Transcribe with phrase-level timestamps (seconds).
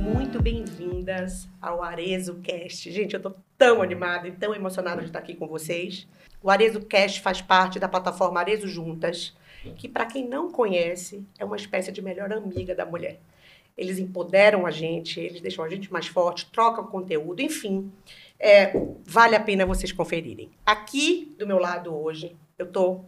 [0.00, 2.90] Muito bem-vindas ao Arezo Cast.
[2.92, 6.06] Gente, eu tô tão animada e tão emocionada de estar aqui com vocês.
[6.42, 9.34] O Arezo Cast faz parte da plataforma Arezo Juntas,
[9.76, 13.18] que para quem não conhece, é uma espécie de melhor amiga da mulher.
[13.76, 17.90] Eles empoderam a gente, eles deixam a gente mais forte, trocam conteúdo, enfim.
[18.38, 18.72] É,
[19.04, 20.50] vale a pena vocês conferirem.
[20.64, 23.00] Aqui do meu lado hoje, eu tô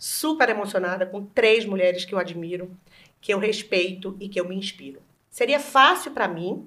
[0.00, 2.74] super emocionada com três mulheres que eu admiro,
[3.20, 5.02] que eu respeito e que eu me inspiro.
[5.28, 6.66] Seria fácil para mim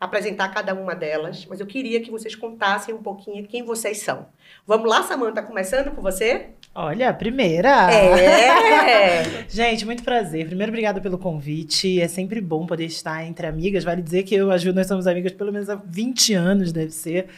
[0.00, 4.26] apresentar cada uma delas, mas eu queria que vocês contassem um pouquinho quem vocês são.
[4.66, 6.48] Vamos lá, Samanta, começando com você?
[6.74, 7.92] Olha, a primeira!
[7.92, 9.46] É!
[9.48, 10.44] Gente, muito prazer.
[10.46, 12.00] Primeiro, obrigada pelo convite.
[12.00, 13.84] É sempre bom poder estar entre amigas.
[13.84, 17.28] Vale dizer que eu ajudo, nós somos amigas pelo menos há 20 anos, deve ser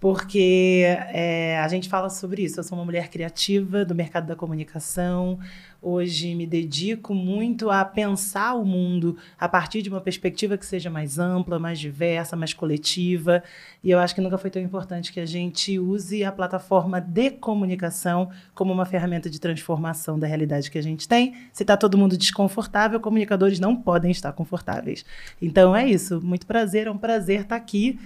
[0.00, 2.60] porque é, a gente fala sobre isso.
[2.60, 5.38] Eu sou uma mulher criativa do mercado da comunicação.
[5.82, 10.88] Hoje me dedico muito a pensar o mundo a partir de uma perspectiva que seja
[10.88, 13.42] mais ampla, mais diversa, mais coletiva.
[13.82, 17.30] E eu acho que nunca foi tão importante que a gente use a plataforma de
[17.30, 21.34] comunicação como uma ferramenta de transformação da realidade que a gente tem.
[21.52, 25.04] Se está todo mundo desconfortável, comunicadores não podem estar confortáveis.
[25.42, 26.20] Então é isso.
[26.20, 27.98] Muito prazer, é um prazer estar aqui.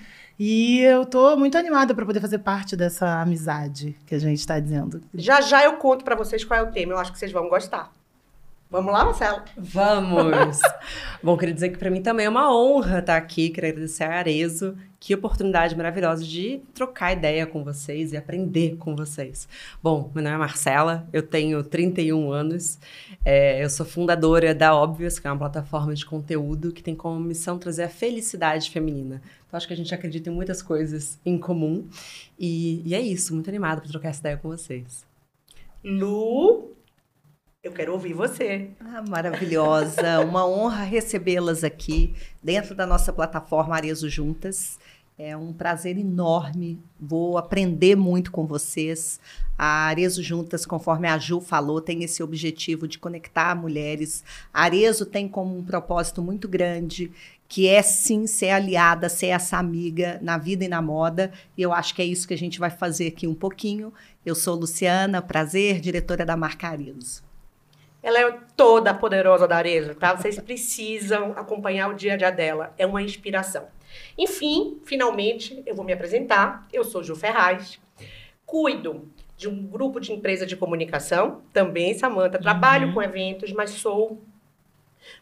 [0.44, 4.58] E eu tô muito animada para poder fazer parte dessa amizade que a gente está
[4.58, 5.00] dizendo.
[5.14, 6.94] Já já eu conto para vocês qual é o tema.
[6.94, 7.92] Eu acho que vocês vão gostar.
[8.72, 9.44] Vamos lá, Marcela?
[9.54, 10.58] Vamos!
[11.22, 13.50] Bom, queria dizer que para mim também é uma honra estar aqui.
[13.50, 14.78] Queria agradecer a Arezo.
[14.98, 19.46] Que oportunidade maravilhosa de trocar ideia com vocês e aprender com vocês.
[19.82, 22.78] Bom, meu nome é Marcela, eu tenho 31 anos.
[23.22, 27.20] É, eu sou fundadora da Óbvias, que é uma plataforma de conteúdo que tem como
[27.20, 29.20] missão trazer a felicidade feminina.
[29.46, 31.86] Então, acho que a gente acredita em muitas coisas em comum.
[32.38, 35.04] E, e é isso, muito animada para trocar essa ideia com vocês.
[35.84, 36.71] Lu,
[37.62, 38.70] eu quero ouvir você.
[38.80, 40.18] Ah, maravilhosa.
[40.26, 44.80] Uma honra recebê-las aqui dentro da nossa plataforma Arezo Juntas.
[45.16, 46.82] É um prazer enorme.
[46.98, 49.20] Vou aprender muito com vocês.
[49.56, 54.24] A Arezo Juntas, conforme a Ju falou, tem esse objetivo de conectar mulheres.
[54.52, 57.12] A Arezo tem como um propósito muito grande,
[57.46, 61.30] que é sim ser aliada, ser essa amiga na vida e na moda.
[61.56, 63.92] E eu acho que é isso que a gente vai fazer aqui um pouquinho.
[64.26, 67.22] Eu sou Luciana, prazer, diretora da marca Arezo.
[68.02, 70.14] Ela é toda poderosa da Arezzo, tá?
[70.16, 72.74] Vocês precisam acompanhar o dia a dia dela.
[72.76, 73.68] É uma inspiração.
[74.18, 76.66] Enfim, finalmente, eu vou me apresentar.
[76.72, 77.78] Eu sou Ju Ferraz.
[78.44, 82.38] Cuido de um grupo de empresa de comunicação, também, Samanta.
[82.38, 82.94] Trabalho Uhum.
[82.94, 84.20] com eventos, mas sou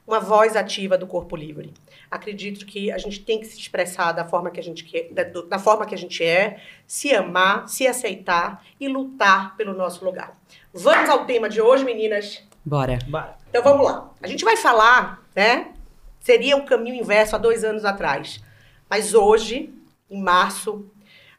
[0.07, 1.73] uma voz ativa do corpo livre.
[2.11, 5.23] Acredito que a gente tem que se expressar da forma que a gente quer, da,
[5.25, 10.39] da forma que a gente é, se amar, se aceitar e lutar pelo nosso lugar.
[10.73, 12.47] Vamos ao tema de hoje, meninas.
[12.65, 12.99] Bora!
[13.09, 13.37] Bora.
[13.49, 14.11] Então vamos lá.
[14.23, 15.73] A gente vai falar, né?
[16.21, 18.43] Seria o caminho inverso há dois anos atrás.
[18.89, 19.73] Mas hoje,
[20.11, 20.91] em março,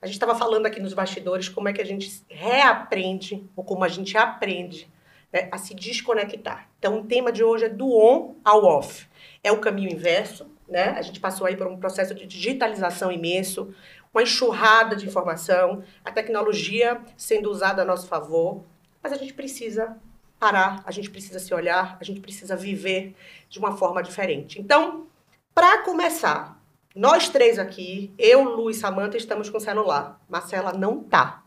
[0.02, 3.84] a gente estava falando aqui nos bastidores como é que a gente reaprende, ou como
[3.84, 4.90] a gente aprende,
[5.32, 6.68] né, a se desconectar.
[6.80, 9.08] Então o tema de hoje é do on ao off.
[9.44, 10.90] É o caminho inverso, né?
[10.98, 13.74] A gente passou aí por um processo de digitalização imenso,
[14.12, 18.64] uma enxurrada de informação, a tecnologia sendo usada a nosso favor,
[19.04, 19.98] mas a gente precisa
[20.42, 23.16] parar, a gente precisa se olhar, a gente precisa viver
[23.48, 24.60] de uma forma diferente.
[24.60, 25.06] Então,
[25.54, 26.60] para começar,
[26.96, 30.20] nós três aqui, eu, Lu e Samanta, estamos com celular.
[30.28, 31.44] Marcela não tá.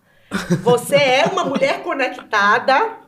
[0.62, 2.98] Você é uma mulher conectada,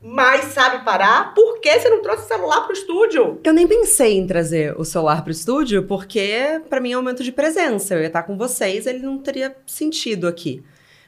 [0.00, 1.34] mas sabe parar.
[1.34, 3.38] Por que você não trouxe o celular pro estúdio?
[3.44, 7.22] Eu nem pensei em trazer o celular pro estúdio, porque para mim é um momento
[7.22, 7.94] de presença.
[7.94, 10.64] Eu ia estar com vocês, ele não teria sentido aqui.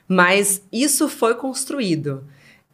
[0.07, 2.29] Mas isso foi construído.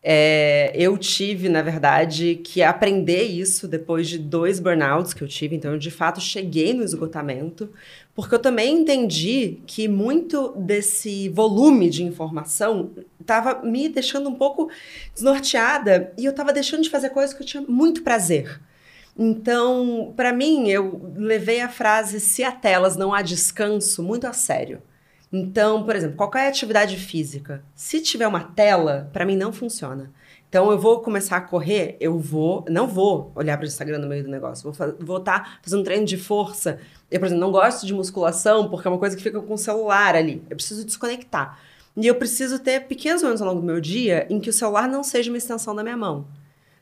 [0.09, 5.57] É, eu tive, na verdade, que aprender isso depois de dois burnouts que eu tive.
[5.57, 7.69] Então, eu de fato cheguei no esgotamento,
[8.15, 14.71] porque eu também entendi que muito desse volume de informação estava me deixando um pouco
[15.13, 18.61] desnorteada e eu estava deixando de fazer coisas que eu tinha muito prazer.
[19.19, 24.33] Então, para mim, eu levei a frase se há telas não há descanso muito a
[24.33, 24.81] sério.
[25.33, 30.11] Então, por exemplo, qualquer atividade física, se tiver uma tela, para mim não funciona.
[30.49, 34.07] Então, eu vou começar a correr, eu vou, não vou olhar para o Instagram no
[34.07, 36.79] meio do negócio, vou estar tá fazendo treino de força.
[37.11, 39.59] Eu, por exemplo, não gosto de musculação porque é uma coisa que fica com o
[39.59, 40.43] celular ali.
[40.49, 41.59] Eu preciso desconectar.
[41.97, 44.87] E eu preciso ter pequenos momentos ao longo do meu dia em que o celular
[44.89, 46.27] não seja uma extensão da minha mão.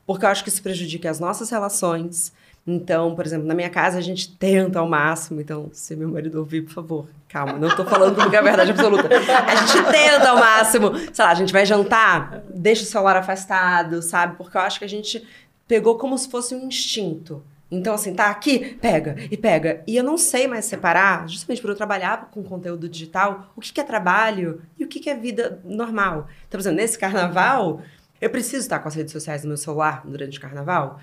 [0.05, 2.31] Porque eu acho que isso prejudica as nossas relações.
[2.67, 5.39] Então, por exemplo, na minha casa a gente tenta ao máximo.
[5.39, 9.07] Então, se meu marido ouvir, por favor, calma, não tô falando comigo a verdade absoluta.
[9.07, 10.91] A gente tenta ao máximo.
[11.13, 14.35] Sei lá, a gente vai jantar, deixa o celular afastado, sabe?
[14.35, 15.25] Porque eu acho que a gente
[15.67, 17.43] pegou como se fosse um instinto.
[17.69, 19.83] Então, assim, tá aqui, pega e pega.
[19.85, 23.73] E eu não sei mais separar, justamente por eu trabalhar com conteúdo digital, o que,
[23.73, 26.27] que é trabalho e o que, que é vida normal.
[26.47, 27.81] Então, por exemplo, nesse carnaval,
[28.21, 30.99] eu preciso estar com as redes sociais no meu celular durante o carnaval?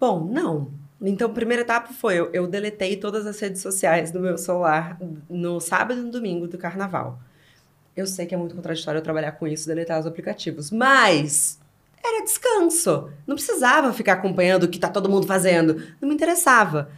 [0.00, 0.70] Bom, não.
[1.02, 4.98] Então, a primeira etapa foi: eu, eu deletei todas as redes sociais do meu celular
[5.28, 7.18] no sábado e no domingo do carnaval.
[7.96, 11.58] Eu sei que é muito contraditório eu trabalhar com isso, deletar os aplicativos, mas
[12.02, 13.10] era descanso.
[13.26, 15.82] Não precisava ficar acompanhando o que tá todo mundo fazendo.
[16.00, 16.90] Não me interessava.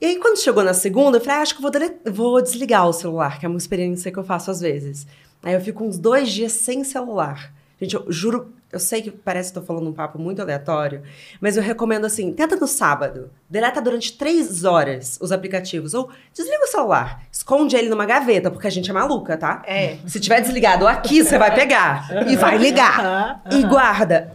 [0.00, 1.72] E aí, quando chegou na segunda, eu falei, ah, acho que vou,
[2.12, 5.06] vou desligar o celular, que é uma experiência que eu faço às vezes.
[5.42, 7.52] Aí eu fico uns dois dias sem celular.
[7.80, 11.02] Gente, eu juro, eu sei que parece que estou falando um papo muito aleatório,
[11.40, 16.64] mas eu recomendo assim: tenta no sábado, deleta durante três horas os aplicativos, ou desliga
[16.64, 19.62] o celular, esconde ele numa gaveta, porque a gente é maluca, tá?
[19.66, 19.96] É.
[20.06, 23.42] Se tiver desligado aqui, você vai pegar e vai ligar.
[23.50, 24.32] e guarda.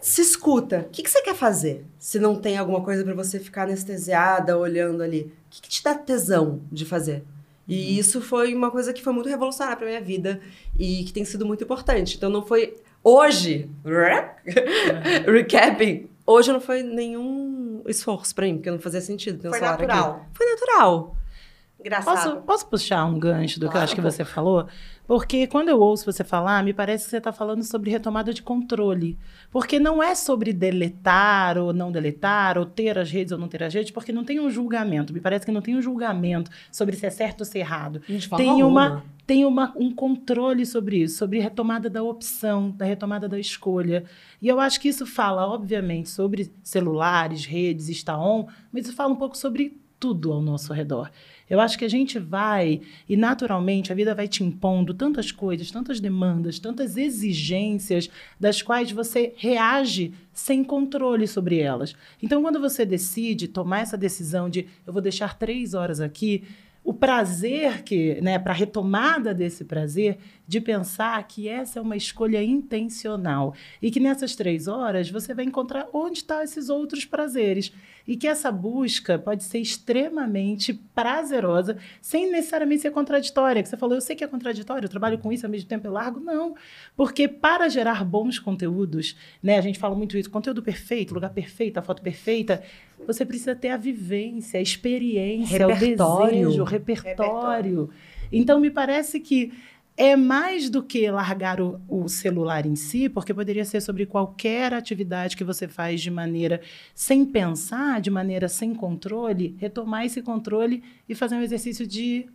[0.00, 0.86] Se escuta.
[0.86, 1.84] O que, que você quer fazer?
[1.98, 5.82] Se não tem alguma coisa para você ficar anestesiada olhando ali, o que, que te
[5.82, 7.24] dá tesão de fazer?
[7.68, 10.40] E isso foi uma coisa que foi muito revolucionária para minha vida
[10.78, 12.16] e que tem sido muito importante.
[12.16, 12.76] Então não foi
[13.08, 13.70] Hoje,
[15.26, 20.10] recapping, hoje não foi nenhum esforço pra mim, porque não fazia sentido ter Foi natural.
[20.26, 20.36] aqui.
[20.36, 21.15] Foi natural.
[21.86, 22.14] Engraçado.
[22.14, 23.84] Posso, posso puxar um gancho do que eu Claro.
[23.84, 24.66] acho que você falou?
[25.06, 28.42] Porque quando eu ouço você falar, me parece que você está falando sobre retomada de
[28.42, 29.16] controle.
[29.52, 33.62] Porque não é sobre deletar ou não deletar, ou ter as redes ou não ter
[33.62, 35.12] as redes, porque não tem um julgamento.
[35.12, 38.02] Me parece que não tem um julgamento sobre se é certo ou se é errado.
[38.08, 43.28] De Tem uma, tem uma, um controle sobre isso, sobre retomada da opção, da retomada
[43.28, 44.02] da escolha.
[44.42, 49.12] E eu acho que isso fala, obviamente, sobre celulares, redes, está on, mas isso fala
[49.12, 51.10] um pouco sobre tudo ao nosso redor.
[51.48, 55.70] Eu acho que a gente vai, e naturalmente a vida vai te impondo tantas coisas,
[55.70, 61.94] tantas demandas, tantas exigências, das quais você reage sem controle sobre elas.
[62.22, 66.42] Então, quando você decide tomar essa decisão de eu vou deixar três horas aqui,
[66.86, 71.96] o prazer que, né, para a retomada desse prazer, de pensar que essa é uma
[71.96, 77.72] escolha intencional e que nessas três horas você vai encontrar onde estão esses outros prazeres
[78.06, 83.60] e que essa busca pode ser extremamente prazerosa, sem necessariamente ser contraditória.
[83.64, 85.88] Que você falou, eu sei que é contraditório, eu trabalho com isso ao mesmo tempo
[85.88, 86.20] eu largo.
[86.20, 86.54] Não,
[86.96, 91.78] porque para gerar bons conteúdos, né, a gente fala muito isso, conteúdo perfeito, lugar perfeito,
[91.78, 92.62] a foto perfeita,
[93.06, 96.26] você precisa ter a vivência, a experiência, Repertório.
[96.26, 97.90] o desejo, o repertório.
[98.32, 99.52] Então, me parece que
[99.96, 104.74] é mais do que largar o, o celular em si, porque poderia ser sobre qualquer
[104.74, 106.60] atividade que você faz de maneira
[106.94, 112.26] sem pensar, de maneira sem controle, retomar esse controle e fazer um exercício de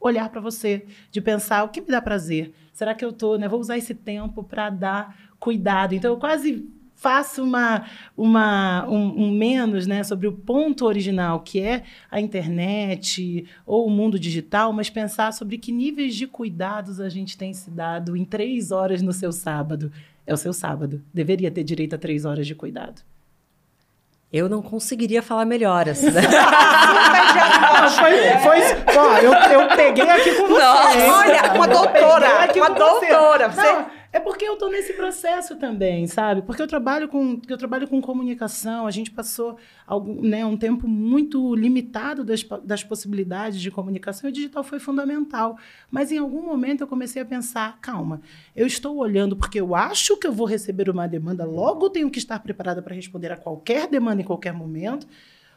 [0.00, 2.52] olhar para você, de pensar o que me dá prazer.
[2.72, 3.48] Será que eu tô, né?
[3.48, 5.96] Vou usar esse tempo para dar cuidado.
[5.96, 7.84] Então, eu quase faço uma,
[8.16, 13.90] uma, um, um menos né, sobre o ponto original, que é a internet ou o
[13.90, 18.24] mundo digital, mas pensar sobre que níveis de cuidados a gente tem se dado em
[18.24, 19.92] três horas no seu sábado.
[20.26, 21.00] É o seu sábado.
[21.14, 23.00] Deveria ter direito a três horas de cuidado.
[24.30, 26.20] Eu não conseguiria falar melhor, assim, né?
[27.98, 28.12] foi,
[28.42, 30.60] foi, ó, eu, eu peguei aqui com você.
[30.62, 36.06] Nossa, olha, uma doutora, uma doutora, você- Não, é porque eu tô nesse processo também,
[36.06, 36.40] sabe?
[36.42, 40.88] Porque eu trabalho com, eu trabalho com comunicação, a gente passou algum, né, um tempo
[40.88, 45.58] muito limitado das, das possibilidades de comunicação e o digital foi fundamental.
[45.90, 48.22] Mas em algum momento eu comecei a pensar, calma,
[48.56, 52.18] eu estou olhando porque eu acho que eu vou receber uma demanda, logo tenho que
[52.18, 55.06] estar preparada para responder a qualquer demanda em qualquer momento.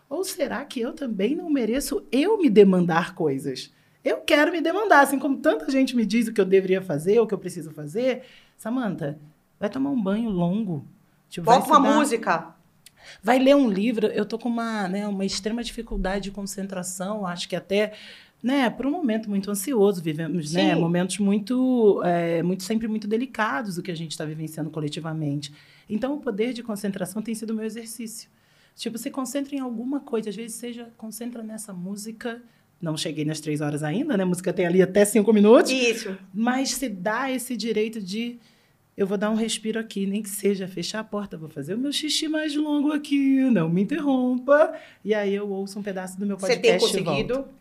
[0.10, 3.72] Ou será que eu também não mereço eu me demandar coisas?
[4.04, 7.20] Eu quero me demandar, assim como tanta gente me diz o que eu deveria fazer,
[7.20, 8.24] o que eu preciso fazer.
[8.58, 9.20] Samantha,
[9.60, 10.84] vai tomar um banho longo.
[11.30, 12.56] Tipo, Bota uma dar- música.
[13.24, 14.08] Vai ler um livro.
[14.08, 17.26] Eu tô com uma, né, uma extrema dificuldade de concentração.
[17.26, 17.94] Acho que até,
[18.42, 20.80] né, por um momento muito ansioso, vivemos, né, Sim.
[20.82, 25.54] momentos muito, é, muito sempre muito delicados o que a gente está vivenciando coletivamente.
[25.90, 28.30] Então, o poder de concentração tem sido o meu exercício.
[28.76, 32.42] Tipo, se concentra em alguma coisa, às vezes seja concentra nessa música.
[32.82, 34.24] Não cheguei nas três horas ainda, né?
[34.24, 35.72] A música tem ali até cinco minutos.
[35.72, 36.18] Isso.
[36.34, 38.40] Mas se dá esse direito de
[38.98, 41.78] eu vou dar um respiro aqui, nem que seja fechar a porta, vou fazer o
[41.78, 44.74] meu xixi mais longo aqui, não me interrompa.
[45.06, 46.92] E aí eu ouço um pedaço do meu Você podcast.
[46.92, 47.06] tem e volto.
[47.06, 47.61] conseguido?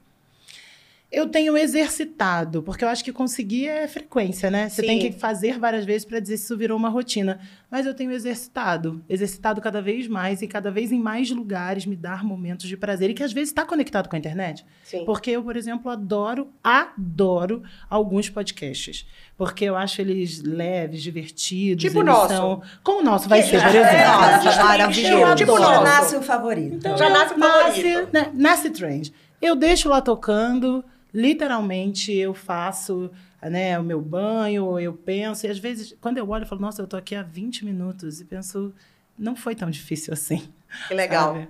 [1.12, 4.68] Eu tenho exercitado, porque eu acho que conseguir é frequência, né?
[4.68, 4.86] Você Sim.
[4.86, 7.40] tem que fazer várias vezes para dizer se isso virou uma rotina.
[7.68, 11.96] Mas eu tenho exercitado, exercitado cada vez mais e cada vez em mais lugares me
[11.96, 14.64] dar momentos de prazer e que às vezes está conectado com a internet.
[14.84, 15.04] Sim.
[15.04, 19.04] Porque eu, por exemplo, adoro, adoro alguns podcasts.
[19.36, 21.82] Porque eu acho eles leves, divertidos.
[21.82, 22.34] Tipo o eles nosso.
[22.34, 22.62] São...
[22.84, 24.44] Como o nosso vai ser, por É, exemplo.
[24.44, 25.34] Nossa, maravilhoso.
[25.34, 25.82] Tipo Já nosso.
[25.84, 26.74] nasce um favorito.
[26.76, 28.12] Então, Já nasce o nasce, favorito.
[28.12, 29.12] né, nasce trend.
[29.42, 33.10] Eu deixo lá tocando, literalmente eu faço
[33.42, 36.82] né, o meu banho, eu penso, e às vezes, quando eu olho, eu falo, nossa,
[36.82, 38.74] eu tô aqui há 20 minutos, e penso,
[39.18, 40.52] não foi tão difícil assim.
[40.88, 41.34] Que legal.
[41.34, 41.48] sabe?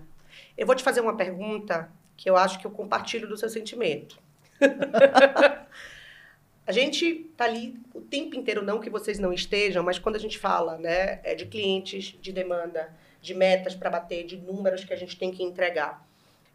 [0.56, 4.18] Eu vou te fazer uma pergunta que eu acho que eu compartilho do seu sentimento.
[6.66, 10.20] a gente tá ali o tempo inteiro, não que vocês não estejam, mas quando a
[10.20, 14.92] gente fala, né, é de clientes, de demanda, de metas para bater, de números que
[14.92, 16.06] a gente tem que entregar.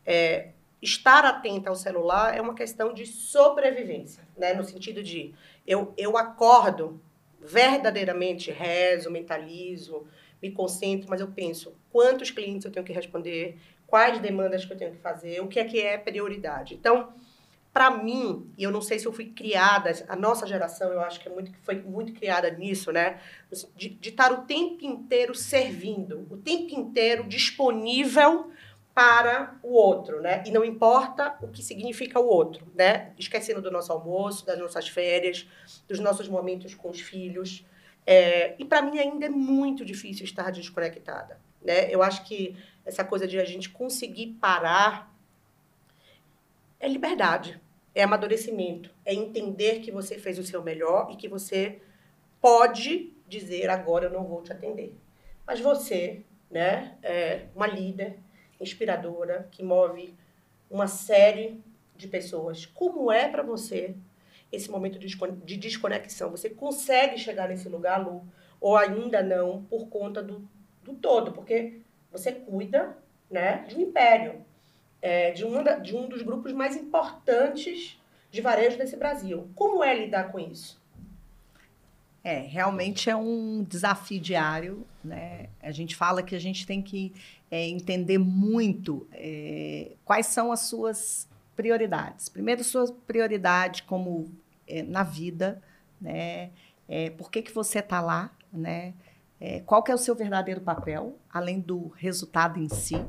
[0.05, 0.49] É,
[0.81, 5.33] estar atenta ao celular é uma questão de sobrevivência, né, no sentido de
[5.65, 7.01] eu, eu acordo
[7.39, 10.05] verdadeiramente, rezo, mentalizo,
[10.41, 14.77] me concentro, mas eu penso quantos clientes eu tenho que responder, quais demandas que eu
[14.77, 16.73] tenho que fazer, o que é que é prioridade.
[16.73, 17.13] Então,
[17.75, 21.19] para mim, e eu não sei se eu fui criada, a nossa geração, eu acho
[21.19, 23.19] que é muito, foi muito criada nisso, né?
[23.75, 28.49] De, de estar o tempo inteiro servindo, o tempo inteiro disponível
[28.95, 30.41] para o outro, né?
[30.45, 33.11] E não importa o que significa o outro, né?
[33.19, 35.45] Esquecendo do nosso almoço, das nossas férias,
[35.85, 37.65] dos nossos momentos com os filhos.
[38.07, 41.93] É, e para mim ainda é muito difícil estar desconectada, né?
[41.93, 45.13] Eu acho que essa coisa de a gente conseguir parar
[46.79, 47.59] é liberdade,
[47.93, 51.81] é amadurecimento, é entender que você fez o seu melhor e que você
[52.39, 54.95] pode dizer agora eu não vou te atender.
[55.45, 58.19] Mas você, né, é uma líder
[58.59, 60.13] inspiradora que move
[60.69, 61.61] uma série
[61.95, 62.65] de pessoas.
[62.65, 63.95] Como é para você
[64.51, 66.31] esse momento de descone- de desconexão?
[66.31, 68.23] Você consegue chegar nesse lugar, Lu,
[68.59, 70.47] ou ainda não, por conta do,
[70.83, 71.31] do todo?
[71.31, 71.79] Porque
[72.11, 72.97] você cuida
[73.29, 74.45] né, de um império,
[75.01, 77.99] é, de, da- de um dos grupos mais importantes
[78.31, 79.49] de varejo desse Brasil.
[79.55, 80.81] Como é lidar com isso?
[82.25, 85.47] É, realmente é um desafio diário, né?
[85.61, 87.13] A gente fala que a gente tem que
[87.51, 92.27] é, entender muito é, quais são as suas prioridades.
[92.27, 94.31] Primeiro, sua prioridade como
[94.67, 95.61] é, na vida,
[96.01, 96.49] né?
[96.89, 98.95] É, por que, que você está lá, né?
[99.39, 102.99] É, qual que é o seu verdadeiro papel, além do resultado em si,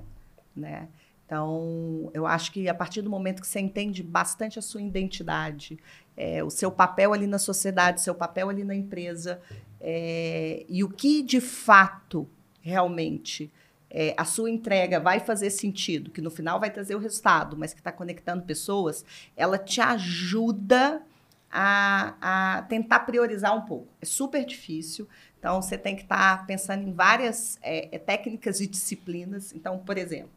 [0.54, 0.88] né?
[1.24, 5.78] Então, eu acho que a partir do momento que você entende bastante a sua identidade,
[6.16, 9.40] é, o seu papel ali na sociedade, seu papel ali na empresa,
[9.80, 12.28] é, e o que de fato,
[12.60, 13.52] realmente,
[13.90, 17.72] é, a sua entrega vai fazer sentido, que no final vai trazer o resultado, mas
[17.72, 19.04] que está conectando pessoas,
[19.36, 21.02] ela te ajuda
[21.50, 23.88] a, a tentar priorizar um pouco.
[24.00, 25.08] É super difícil,
[25.38, 29.54] então você tem que estar pensando em várias é, é, técnicas e disciplinas.
[29.54, 30.30] Então, por exemplo,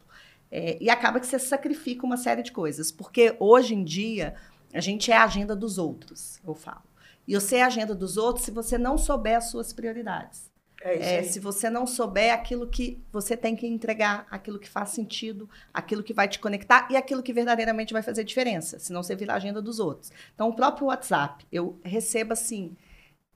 [0.50, 4.34] é, e acaba que você sacrifica uma série de coisas, porque hoje em dia
[4.72, 6.82] a gente é a agenda dos outros, eu falo.
[7.26, 10.50] E você é a agenda dos outros se você não souber as suas prioridades.
[10.82, 14.68] É isso É, se você não souber aquilo que você tem que entregar, aquilo que
[14.68, 19.02] faz sentido, aquilo que vai te conectar e aquilo que verdadeiramente vai fazer diferença, senão
[19.02, 20.10] você vira a agenda dos outros.
[20.34, 22.74] Então, o próprio WhatsApp, eu recebo assim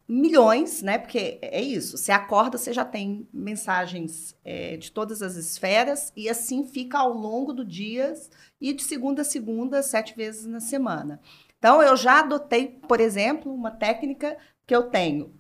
[0.07, 0.99] milhões, né?
[0.99, 1.97] Porque é isso.
[1.97, 7.13] Você acorda, você já tem mensagens é, de todas as esferas e assim fica ao
[7.13, 8.15] longo do dia
[8.61, 11.21] e de segunda a segunda, sete vezes na semana.
[11.59, 15.33] Então, eu já adotei, por exemplo, uma técnica que eu tenho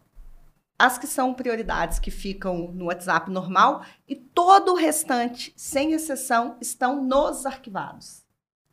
[0.78, 6.56] as que são prioridades que ficam no WhatsApp normal e todo o restante, sem exceção,
[6.60, 8.24] estão nos arquivados.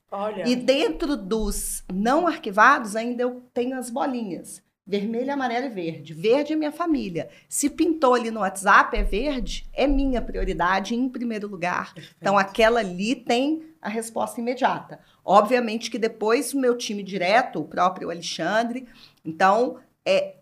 [0.10, 4.62] Olha, E dentro dos não arquivados, ainda eu tenho as bolinhas.
[4.86, 6.14] Vermelho, amarelo e verde.
[6.14, 7.30] Verde é minha família.
[7.48, 11.94] Se pintou ali no WhatsApp, é verde, é minha prioridade em primeiro lugar.
[12.18, 15.00] Então, aquela ali tem a resposta imediata.
[15.24, 18.88] Obviamente que depois o meu time direto, o próprio Alexandre,
[19.24, 20.38] então, é,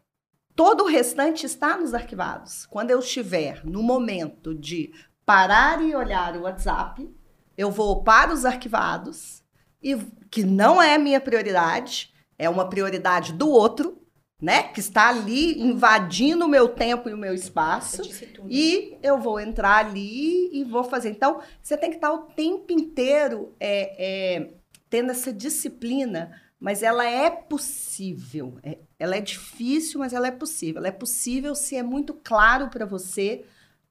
[0.55, 2.65] todo o restante está nos arquivados.
[2.65, 4.91] Quando eu estiver no momento de
[5.25, 7.09] parar e olhar o WhatsApp,
[7.57, 9.43] eu vou para os arquivados,
[9.83, 9.95] e
[10.31, 13.98] que não é minha prioridade, é uma prioridade do outro,
[14.41, 14.63] né?
[14.63, 18.03] Que está ali invadindo o meu tempo e o meu espaço.
[18.27, 18.47] tudo.
[18.49, 21.09] E eu vou entrar ali e vou fazer.
[21.09, 24.53] Então, você tem que estar o tempo inteiro é, é,
[24.89, 28.57] tendo essa disciplina, mas ela é possível.
[28.63, 30.79] É- ela é difícil, mas ela é possível.
[30.79, 33.45] Ela é possível se é muito claro para você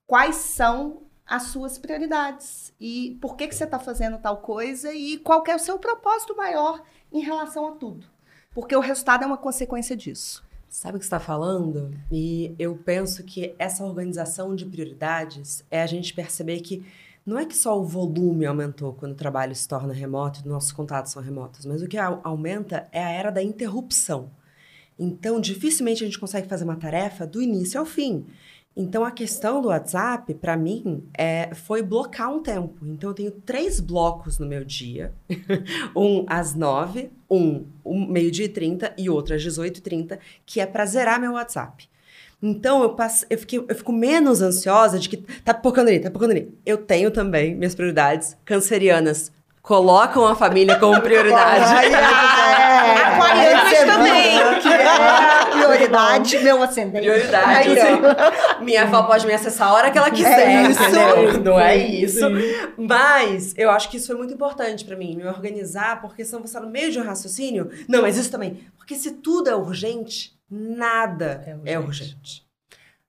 [0.06, 5.18] quais são as suas prioridades e por que, que você está fazendo tal coisa e
[5.18, 8.06] qual é o seu propósito maior em relação a tudo.
[8.58, 10.44] Porque o resultado é uma consequência disso.
[10.68, 11.96] Sabe o que está falando?
[12.10, 16.84] E eu penso que essa organização de prioridades é a gente perceber que
[17.24, 20.72] não é que só o volume aumentou quando o trabalho se torna remoto e nossos
[20.72, 24.28] contatos são remotos, mas o que aumenta é a era da interrupção.
[24.98, 28.26] Então, dificilmente a gente consegue fazer uma tarefa do início ao fim.
[28.76, 32.86] Então, a questão do WhatsApp, para mim, é, foi blocar um tempo.
[32.86, 35.12] Então, eu tenho três blocos no meu dia.
[35.96, 40.60] um às nove, um, um meio-dia e trinta e outro às dezoito e trinta, que
[40.60, 41.88] é para zerar meu WhatsApp.
[42.40, 46.08] Então, eu, passo, eu, fiquei, eu fico menos ansiosa de que tá pipocando ali, tá
[46.08, 46.56] pipocando ali.
[46.64, 51.88] Eu tenho também minhas prioridades cancerianas colocam a família como prioridade.
[52.88, 54.38] É, Aquarianos também.
[54.98, 57.06] É prioridade, meu ascendente.
[57.06, 57.78] Prioridade.
[57.78, 60.48] Assim, minha avó pode me acessar a hora que ela quiser.
[60.48, 61.40] É isso.
[61.40, 62.26] Não é isso.
[62.76, 66.54] Mas eu acho que isso foi muito importante para mim, me organizar, porque senão você
[66.54, 67.70] tá no meio de um raciocínio.
[67.88, 68.60] Não, mas isso também.
[68.76, 71.70] Porque se tudo é urgente, nada é urgente.
[71.70, 72.48] É urgente.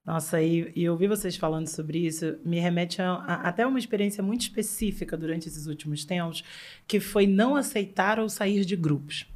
[0.09, 4.23] Nossa, e, e ouvir vocês falando sobre isso me remete a, a, até uma experiência
[4.23, 6.43] muito específica durante esses últimos tempos,
[6.87, 9.27] que foi não aceitar ou sair de grupos.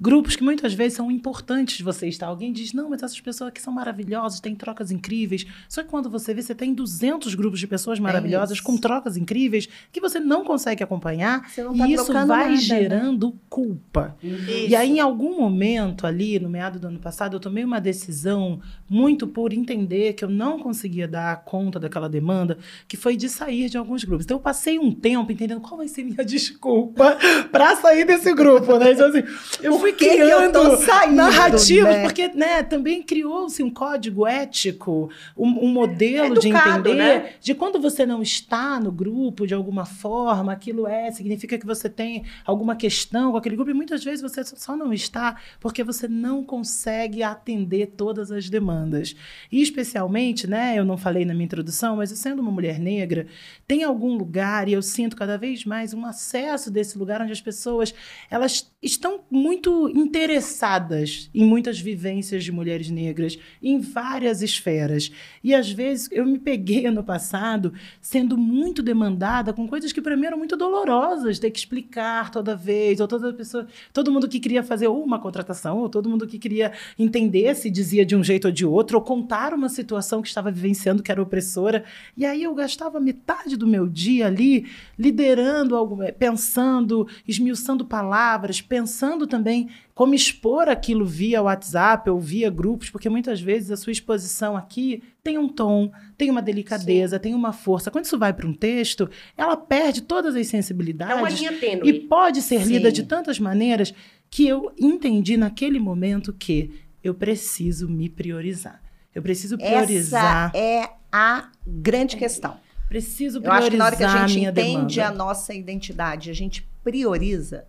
[0.00, 2.28] Grupos que muitas vezes são importantes de você estar.
[2.28, 5.44] Alguém diz, não, mas essas pessoas aqui são maravilhosas, têm trocas incríveis.
[5.68, 9.16] Só que quando você vê, você tem 200 grupos de pessoas maravilhosas, é com trocas
[9.16, 11.50] incríveis, que você não consegue acompanhar.
[11.58, 12.56] Não tá e isso vai nada, né?
[12.56, 13.32] gerando né?
[13.50, 14.16] culpa.
[14.22, 14.68] Isso.
[14.68, 18.60] E aí, em algum momento ali, no meado do ano passado, eu tomei uma decisão
[18.88, 23.68] muito por entender que eu não conseguia dar conta daquela demanda, que foi de sair
[23.68, 24.24] de alguns grupos.
[24.24, 27.18] Então, eu passei um tempo entendendo qual vai ser minha desculpa
[27.50, 28.92] para sair desse grupo, né?
[28.92, 29.24] Então, assim,
[29.62, 32.02] eu fui que criando que eu saindo, narrativas, né?
[32.02, 37.32] porque né, também criou-se um código ético, um, um modelo Educado, de entender né?
[37.40, 41.88] de quando você não está no grupo de alguma forma, aquilo é, significa que você
[41.88, 46.06] tem alguma questão com aquele grupo, e muitas vezes você só não está porque você
[46.06, 49.16] não consegue atender todas as demandas.
[49.50, 53.26] E especialmente, né, eu não falei na minha introdução, mas eu sendo uma mulher negra,
[53.66, 57.40] tem algum lugar, e eu sinto cada vez mais um acesso desse lugar onde as
[57.40, 57.94] pessoas
[58.30, 65.10] elas estão muito interessadas em muitas vivências de mulheres negras em várias esferas.
[65.42, 70.16] E às vezes eu me peguei ano passado sendo muito demandada com coisas que para
[70.16, 74.38] mim eram muito dolorosas, ter que explicar toda vez, ou toda pessoa, todo mundo que
[74.38, 78.46] queria fazer uma contratação, ou todo mundo que queria entender se dizia de um jeito
[78.46, 81.84] ou de outro, ou contar uma situação que estava vivenciando que era opressora.
[82.16, 89.26] E aí eu gastava metade do meu dia ali liderando algo, pensando, esmiuçando palavras, pensando
[89.26, 94.56] também como expor aquilo via WhatsApp ou via grupos, porque muitas vezes a sua exposição
[94.56, 97.22] aqui tem um tom, tem uma delicadeza, Sim.
[97.22, 97.90] tem uma força.
[97.90, 101.16] Quando isso vai para um texto, ela perde todas as sensibilidades.
[101.16, 101.88] É uma linha tênue.
[101.88, 102.74] E pode ser Sim.
[102.74, 103.94] lida de tantas maneiras
[104.30, 106.70] que eu entendi naquele momento que
[107.02, 108.82] eu preciso me priorizar.
[109.14, 110.50] Eu preciso priorizar.
[110.54, 112.58] Essa é a grande questão.
[112.88, 113.62] Preciso priorizar.
[113.62, 115.14] Eu acho que na hora que a gente entende demanda.
[115.14, 117.66] a nossa identidade, a gente prioriza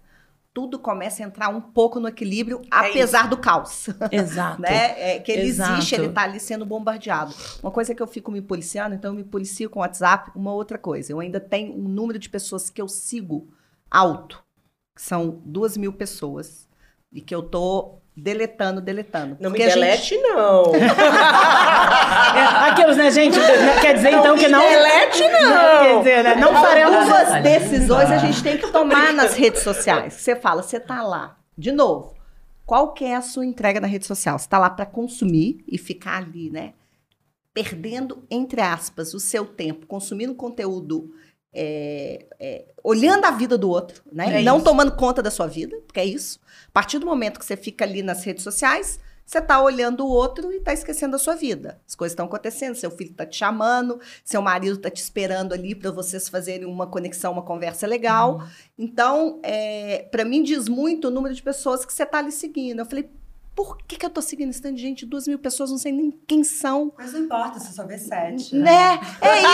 [0.60, 3.30] tudo começa a entrar um pouco no equilíbrio, é apesar isso.
[3.30, 3.88] do caos.
[4.12, 4.62] Exato.
[4.62, 5.16] né?
[5.16, 5.72] É, que ele Exato.
[5.72, 7.34] existe, ele está ali sendo bombardeado.
[7.64, 10.32] Uma coisa que eu fico me policiando, então eu me policio com o WhatsApp.
[10.36, 13.48] Uma outra coisa, eu ainda tenho um número de pessoas que eu sigo
[13.90, 14.44] alto,
[14.94, 16.68] que são duas mil pessoas,
[17.10, 19.38] e que eu tô deletando, deletando.
[19.40, 20.22] Não me delete, gente...
[20.22, 20.72] não.
[22.68, 23.38] Aqueles, né, gente?
[23.82, 24.60] Quer dizer, não, então, que não...
[24.60, 25.50] delete, não.
[25.50, 26.36] não quer dizer, né?
[26.36, 26.96] Não faremos...
[26.96, 30.14] Algumas decisões a gente tem que tomar nas redes sociais.
[30.14, 31.38] Você fala, você tá lá.
[31.58, 32.16] De novo,
[32.66, 34.38] qual que é a sua entrega na rede social?
[34.38, 36.74] Você tá lá para consumir e ficar ali, né?
[37.54, 41.12] Perdendo, entre aspas, o seu tempo, consumindo conteúdo
[41.54, 44.40] é, é, olhando a vida do outro, né?
[44.40, 44.66] É não isso.
[44.66, 46.40] tomando conta da sua vida, porque é isso.
[46.68, 50.10] A partir do momento que você fica ali nas redes sociais, você está olhando o
[50.10, 51.80] outro e está esquecendo a sua vida.
[51.88, 55.76] As coisas estão acontecendo, seu filho está te chamando, seu marido está te esperando ali
[55.76, 58.40] para vocês fazerem uma conexão, uma conversa legal.
[58.40, 58.48] Uhum.
[58.78, 62.80] Então, é, para mim diz muito o número de pessoas que você está ali seguindo.
[62.80, 63.08] Eu falei,
[63.60, 65.06] por que, que eu tô seguindo esse tanto de gente?
[65.06, 66.94] Duas mil pessoas, não sei nem quem são.
[66.98, 68.56] Mas não importa, você só vê sete.
[68.56, 68.64] Né?
[68.64, 69.02] né?
[69.20, 69.50] É isso!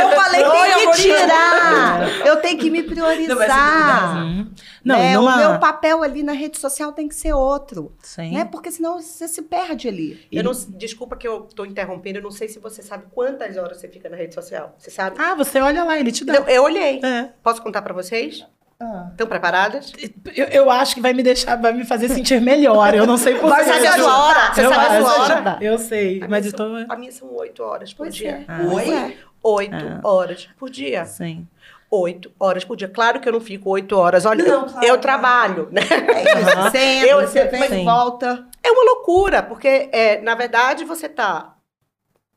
[0.00, 2.26] eu falei, eu falei tem que tirar.
[2.26, 4.14] Eu tenho que me priorizar.
[4.14, 5.16] Não, não, né?
[5.18, 5.34] numa...
[5.34, 7.94] O meu papel ali na rede social tem que ser outro.
[8.02, 8.32] Sim.
[8.32, 8.46] Né?
[8.46, 10.26] Porque senão você se perde ali.
[10.32, 13.78] Eu não, desculpa que eu tô interrompendo, eu não sei se você sabe quantas horas
[13.78, 14.74] você fica na rede social.
[14.78, 15.16] Você sabe?
[15.20, 16.36] Ah, você olha lá, ele te dá.
[16.36, 17.04] Eu, eu olhei.
[17.04, 17.34] É.
[17.42, 18.46] Posso contar para vocês?
[18.78, 19.08] Ah.
[19.10, 19.92] Estão preparadas?
[20.34, 22.94] Eu, eu acho que vai me deixar, vai me fazer sentir melhor.
[22.94, 24.54] Eu não sei por Vai saber a sua hora.
[24.54, 25.58] Você Eu sabe a sua hora?
[25.62, 26.66] Eu sei, A mas minha estou.
[26.78, 28.44] são- A minha são oito horas por Pois dia.
[28.46, 28.62] é.
[28.74, 29.16] Oi?
[29.42, 30.00] Oito Ah.
[30.06, 31.04] horas por dia.
[31.06, 31.46] Sim.
[31.90, 32.88] Oito horas por dia.
[32.88, 34.26] Claro que eu não fico oito horas.
[34.26, 35.80] Olha, Não, eu, claro, eu trabalho, né?
[35.82, 36.50] É isso.
[36.76, 37.84] Entra, Eu- você vem Sim.
[37.84, 38.44] volta.
[38.62, 41.54] É uma loucura, porque, é, na verdade, você tá,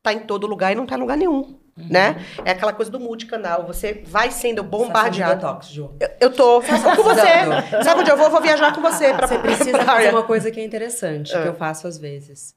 [0.02, 2.26] tá em todo lugar e não tá em lugar nenhum, né?
[2.44, 3.66] É aquela coisa do multicanal.
[3.68, 5.36] Você vai sendo bombardeado.
[5.36, 5.92] Detox, Ju.
[6.00, 6.62] Eu, eu tô
[6.96, 7.84] com você.
[7.84, 8.26] Sabe onde eu vou?
[8.26, 9.14] Eu vou viajar com você.
[9.14, 11.42] Pra, Você precisa pra- fazer uma coisa que é interessante, Ah.
[11.44, 12.56] que eu faço às vezes.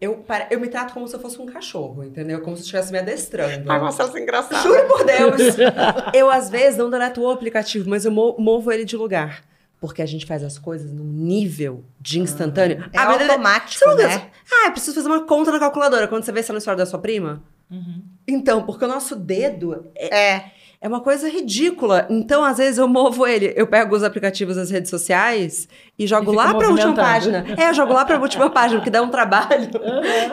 [0.00, 2.40] Eu, eu me trato como se eu fosse um cachorro, entendeu?
[2.42, 3.70] Como se eu estivesse me adestrando.
[3.70, 4.62] Ai, Marcelo, você é engraçado.
[4.62, 5.56] Juro por Deus.
[6.12, 9.42] Eu, às vezes, não deleto o aplicativo, mas eu mo- movo ele de lugar.
[9.80, 12.84] Porque a gente faz as coisas num nível de instantâneo.
[12.92, 14.30] É Ah, mas- automático, né?
[14.52, 16.06] Ah, eu preciso fazer uma conta na calculadora.
[16.08, 17.42] Quando você vê essa na história da sua prima?
[17.70, 18.02] Uhum.
[18.26, 20.44] Então, porque o nosso dedo é, É.
[20.80, 22.06] é uma coisa ridícula.
[22.08, 23.52] Então, às vezes, eu movo ele.
[23.56, 27.44] Eu pego os aplicativos das redes sociais e jogo E lá pra última página.
[27.58, 29.70] É, eu jogo lá pra última página, porque dá um trabalho.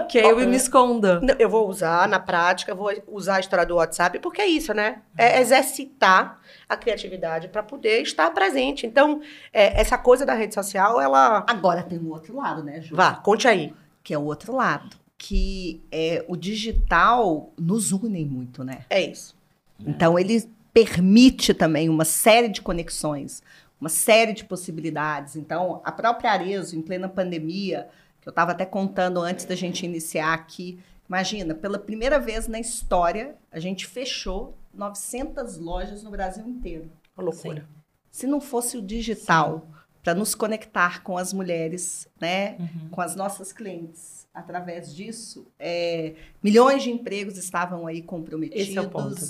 [0.10, 1.20] que aí eu me escondo.
[1.22, 4.74] Não, Eu vou usar na prática, vou usar a história do WhatsApp, porque é isso,
[4.74, 4.98] né?
[5.18, 6.40] É exercitar
[6.70, 8.86] a criatividade para poder estar presente.
[8.86, 9.22] Então,
[9.54, 11.46] é, essa coisa da rede social, ela.
[11.50, 12.96] Agora tem o outro lado, né, Ju?
[12.96, 13.74] Vá, conte aí.
[14.04, 15.01] Que é o outro lado.
[15.24, 18.86] Que é, o digital nos une muito, né?
[18.90, 19.36] É isso.
[19.80, 23.44] Então, ele permite também uma série de conexões,
[23.80, 25.36] uma série de possibilidades.
[25.36, 27.88] Então, a própria Arezo, em plena pandemia,
[28.20, 32.60] que eu estava até contando antes da gente iniciar aqui, imagina, pela primeira vez na
[32.60, 36.90] história, a gente fechou 900 lojas no Brasil inteiro.
[37.16, 37.68] Uma loucura.
[38.10, 39.68] Se não fosse o digital
[40.04, 42.90] para nos conectar com as mulheres, né, Uhum.
[42.90, 48.72] com as nossas clientes, através disso, é, milhões de empregos estavam aí comprometidos, é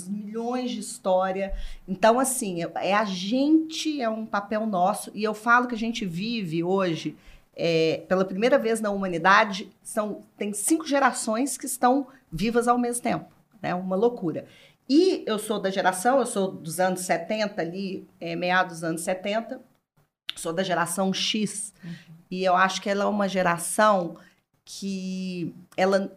[0.08, 1.52] milhões de história.
[1.88, 5.78] Então, assim, é- é a gente, é um papel nosso, e eu falo que a
[5.78, 7.16] gente vive hoje,
[7.54, 13.02] é, pela primeira vez na humanidade, são, tem cinco gerações que estão vivas ao mesmo
[13.02, 13.26] tempo.
[13.60, 13.74] Né?
[13.74, 14.46] Uma loucura.
[14.88, 19.00] E eu sou da geração, eu sou dos anos 70 ali, é, meados dos anos
[19.02, 19.60] 70,
[20.36, 21.72] sou da geração X.
[22.30, 24.16] E eu acho que ela é uma geração
[24.64, 26.12] que ela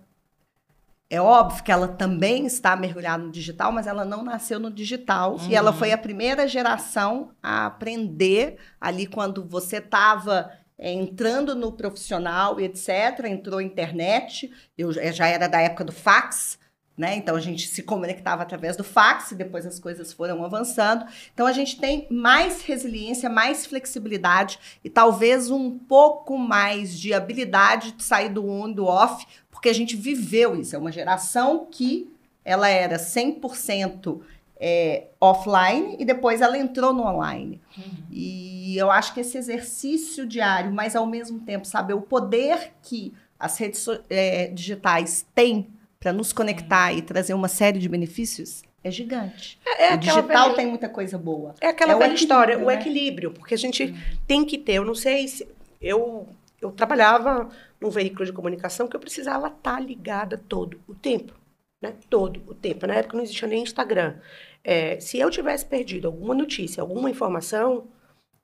[1.09, 5.37] é óbvio que ela também está mergulhada no digital, mas ela não nasceu no digital.
[5.49, 12.59] E ela foi a primeira geração a aprender ali quando você estava entrando no profissional
[12.59, 16.59] etc, entrou internet, eu já- já era da época do fax,
[16.97, 17.15] né?
[17.15, 21.05] Então a gente se conectava através do fax e depois as coisas foram avançando.
[21.33, 27.91] Então a gente tem mais resiliência, mais flexibilidade e talvez um pouco mais de habilidade
[27.91, 30.75] de sair do on e do off, porque a gente viveu isso.
[30.75, 32.09] É uma geração que
[32.43, 34.21] ela era 100%
[34.57, 37.61] é, offline e depois ela entrou no online.
[38.09, 43.13] E eu acho que esse exercício diário, mas ao mesmo tempo saber o poder que
[43.37, 45.67] as redes é, digitais têm
[46.05, 49.59] para nos conectar e trazer uma série de benefícios é gigante.
[49.65, 51.55] É, o aquela digital velha- tem muita coisa boa.
[51.59, 52.79] É aquela É o velha história, equilíbrio, o né?
[52.79, 53.91] equilíbrio, porque a gente
[54.27, 55.47] tem que ter, eu não sei se
[55.81, 56.27] eu
[56.61, 57.49] eu trabalhava
[57.81, 61.33] num veículo de comunicação que eu precisava estar ligada todo o tempo,
[61.81, 61.93] né?
[62.07, 62.85] Todo o tempo.
[62.85, 64.15] Na época não existia nem Instagram.
[64.63, 67.87] É, se eu tivesse perdido alguma notícia, alguma informação,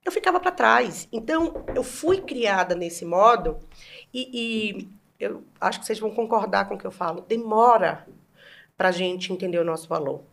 [0.03, 1.07] eu ficava para trás.
[1.11, 3.59] Então eu fui criada nesse modo
[4.13, 4.87] e, e
[5.25, 7.21] eu acho que vocês vão concordar com o que eu falo.
[7.27, 8.07] Demora
[8.77, 10.23] para a gente entender o nosso valor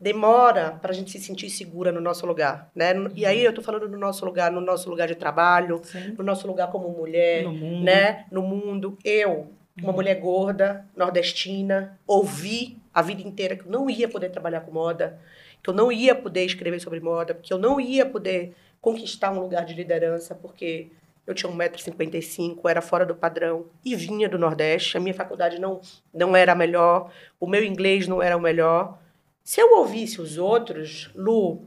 [0.00, 2.92] demora para a gente se sentir segura no nosso lugar, né?
[3.16, 6.14] E aí eu tô falando no nosso lugar, no nosso lugar de trabalho, Sim.
[6.16, 8.26] no nosso lugar como mulher, No né?
[8.30, 8.96] No mundo.
[9.04, 9.48] Eu,
[9.82, 14.70] uma mulher gorda, nordestina, ouvi a vida inteira que eu não ia poder trabalhar com
[14.70, 15.18] moda,
[15.62, 19.40] que eu não ia poder escrever sobre moda, que eu não ia poder conquistar um
[19.40, 20.88] lugar de liderança, porque
[21.28, 24.96] eu tinha 1,55m, era fora do padrão e vinha do Nordeste.
[24.96, 28.98] A minha faculdade não, não era a melhor, o meu inglês não era o melhor.
[29.44, 31.66] Se eu ouvisse os outros, Lu,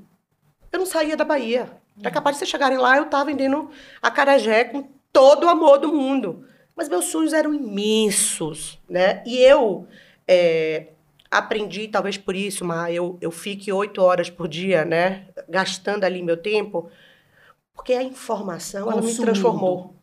[0.71, 1.69] eu não saía da Bahia.
[1.99, 3.69] Era capaz de vocês chegarem lá, eu estava vendendo
[4.01, 6.43] acarajé com todo o amor do mundo.
[6.75, 9.21] Mas meus sonhos eram imensos, né?
[9.27, 9.85] E eu
[10.27, 10.87] é,
[11.29, 15.27] aprendi, talvez por isso, mas eu, eu fique oito horas por dia, né?
[15.47, 16.89] Gastando ali meu tempo,
[17.81, 19.95] porque a informação, ela me transformou.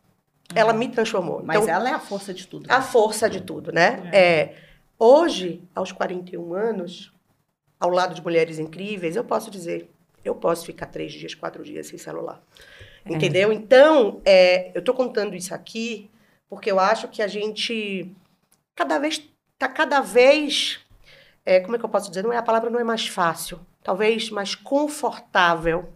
[0.53, 1.41] Ela me transformou.
[1.41, 2.69] Mas Então, ela é a força de tudo.
[2.69, 4.09] a força de tudo, né?
[4.11, 4.55] É.
[4.99, 7.13] hoje, aos 41 anos,
[7.79, 9.89] ao lado de mulheres incríveis, eu posso dizer,
[10.25, 12.43] eu posso ficar três dias, quatro dias sem celular.
[13.05, 13.53] Entendeu?
[13.53, 16.11] Então, é, eu tô contando isso aqui
[16.49, 18.13] porque eu acho que a gente
[18.75, 19.23] cada vez
[19.57, 20.81] tá cada vez
[21.45, 22.23] é, como é que eu posso dizer?
[22.23, 25.93] Não é a palavra não é mais fácil, talvez mais confortável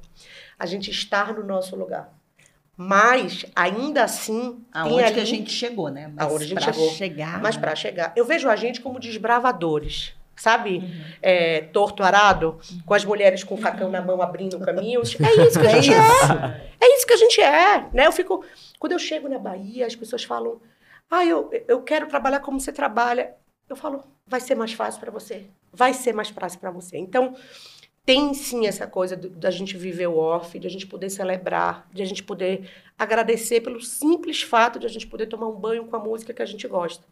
[0.64, 2.10] a gente estar no nosso lugar.
[2.76, 6.12] Mas, ainda assim, Aonde ali, que a gente chegou, né?
[6.16, 6.90] Mas Aonde a gente chegou.
[6.92, 7.42] chegar.
[7.42, 7.62] Mas né?
[7.62, 10.14] para chegar, eu vejo a gente como desbravadores.
[10.36, 10.78] Sabe?
[10.78, 11.04] Uhum.
[11.22, 15.16] É, torto arado, com as mulheres com o facão na mão abrindo caminhos.
[15.20, 16.72] É isso que a É gente é.
[16.82, 18.08] É isso que a gente é, né?
[18.08, 18.44] Eu fico...
[18.80, 20.60] Quando eu chego na Bahia, as pessoas falam...
[21.12, 23.36] Ah, eu, eu quero trabalhar como você trabalha.
[23.70, 25.46] Eu falo, vai ser mais fácil para você.
[25.72, 26.98] Vai ser mais fácil para você.
[26.98, 27.36] Então,
[28.06, 32.02] tem sim essa coisa da gente viver o off, de a gente poder celebrar, de
[32.02, 35.96] a gente poder agradecer pelo simples fato de a gente poder tomar um banho com
[35.96, 37.06] a música que a gente gosta.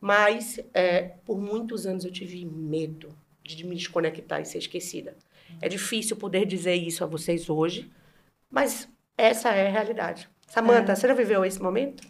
[0.00, 5.16] Mas, é, por muitos anos eu tive medo de me desconectar e ser esquecida.
[5.60, 7.90] É difícil poder dizer isso a vocês hoje,
[8.50, 10.28] mas essa é a realidade.
[10.46, 12.06] Samanta, você já viveu esse momento?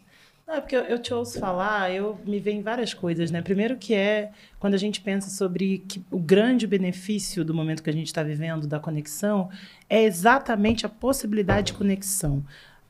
[0.47, 3.43] Não, é porque eu, eu te ouço falar, eu me vejo em várias coisas, né?
[3.43, 4.31] Primeiro que é
[4.61, 8.23] quando a gente pensa sobre que o grande benefício do momento que a gente está
[8.23, 9.51] vivendo, da conexão,
[9.91, 12.45] é exatamente a possibilidade de conexão.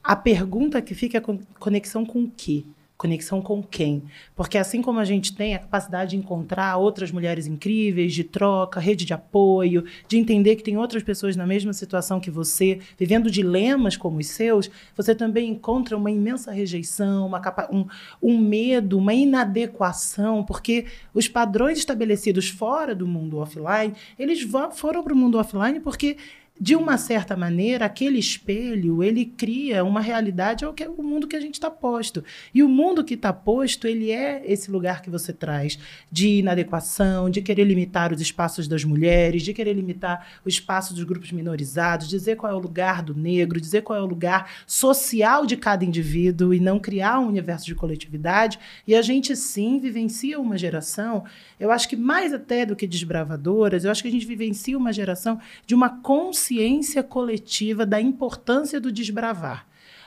[0.04, 2.64] A pergunta que fica é con- conexão com o quê?
[2.96, 4.04] Conexão com quem?
[4.34, 8.80] Porque assim como a gente tem a capacidade de encontrar outras mulheres incríveis, de troca,
[8.80, 13.30] rede de apoio, de entender que tem outras pessoas na mesma situação que você, vivendo
[13.30, 17.86] dilemas como os seus, você também encontra uma imensa rejeição, uma um,
[18.22, 24.40] um medo, uma inadequação, porque os padrões estabelecidos fora do mundo offline, eles
[24.74, 26.16] foram para o mundo offline porque
[26.58, 31.28] de uma certa maneira, aquele espelho, ele cria uma realidade ao que é o mundo
[31.28, 32.24] que a gente está posto.
[32.54, 35.78] E o mundo que está posto, ele é esse lugar que você traz
[36.10, 41.04] de inadequação, de querer limitar os espaços das mulheres, de querer limitar o espaço dos
[41.04, 45.44] grupos minorizados, dizer qual é o lugar do negro, dizer qual é o lugar social
[45.44, 48.58] de cada indivíduo e não criar um universo de coletividade.
[48.86, 51.24] E a gente sim vivencia uma geração,
[51.60, 54.92] eu acho que mais até do que desbravadoras, eu acho que a gente vivencia uma
[54.92, 56.45] geração de uma consciência
[57.02, 59.66] coletiva da importância do desbravar.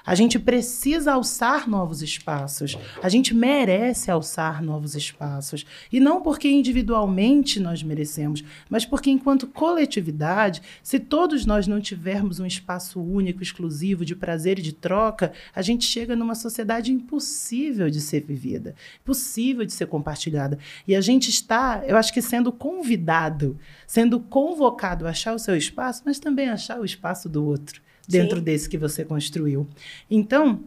[0.10, 2.76] A gente precisa alçar novos espaços.
[3.00, 5.68] A gente merece alçar novos espaços.
[5.92, 12.40] E não porque individualmente nós merecemos, mas porque, enquanto coletividade, se todos nós não tivermos
[12.40, 17.88] um espaço único, exclusivo, de prazer e de troca, a gente chega numa sociedade impossível
[17.88, 20.58] de ser vivida, impossível de ser compartilhada.
[20.88, 25.56] E a gente está, eu acho que sendo convidado, sendo convocado a achar o seu
[25.56, 28.44] espaço, mas também achar o espaço do outro dentro Sim.
[28.44, 29.68] desse que você construiu.
[30.10, 30.62] Então,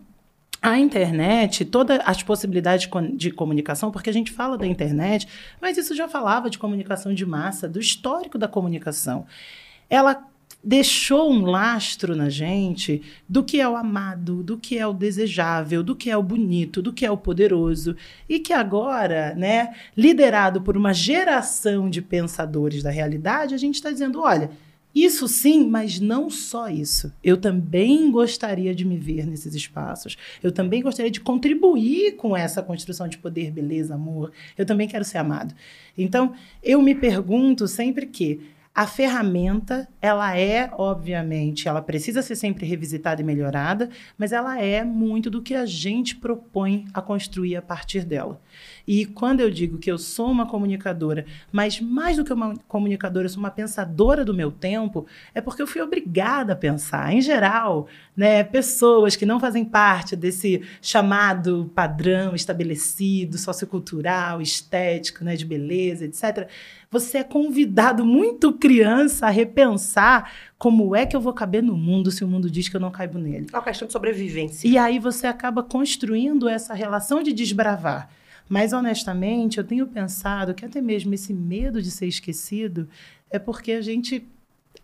[0.63, 5.27] a internet, todas as possibilidades de comunicação, porque a gente fala da internet,
[5.61, 9.27] mas isso já falava de comunicação de massa, do histórico da comunicação.
[9.91, 10.25] Ela
[10.63, 15.83] deixou um lastro na gente do que é o amado, do que é o desejável,
[15.83, 17.97] do que é o bonito, do que é o poderoso,
[18.29, 23.91] e que agora, né, liderado por uma geração de pensadores da realidade, a gente está
[23.91, 24.51] dizendo, olha,
[24.95, 27.13] isso sim, mas não só isso.
[27.25, 30.17] Eu também gostaria de me ver nesses espaços.
[30.43, 34.33] Eu também gostaria de contribuir com essa construção de poder, beleza, amor.
[34.57, 35.55] Eu também quero ser amado.
[35.97, 38.41] Então, eu me pergunto sempre que
[38.75, 44.83] a ferramenta, ela é, obviamente, ela precisa ser sempre revisitada e melhorada, mas ela é
[44.83, 48.41] muito do que a gente propõe a construir a partir dela.
[48.87, 53.27] E quando eu digo que eu sou uma comunicadora, mas mais do que uma comunicadora,
[53.27, 57.13] eu sou uma pensadora do meu tempo, é porque eu fui obrigada a pensar.
[57.13, 65.37] Em geral, né, pessoas que não fazem parte desse chamado padrão estabelecido, sociocultural, estético, né,
[65.37, 66.49] de beleza, etc.
[66.93, 72.11] Você é convidado, muito criança, a repensar como é que eu vou caber no mundo
[72.11, 73.47] se o mundo diz que eu não caibo nele.
[73.51, 74.69] É uma questão de sobrevivência.
[74.69, 78.11] E aí você acaba construindo essa relação de desbravar.
[78.47, 82.87] Mas, honestamente, eu tenho pensado que até mesmo esse medo de ser esquecido
[83.31, 84.29] é porque a gente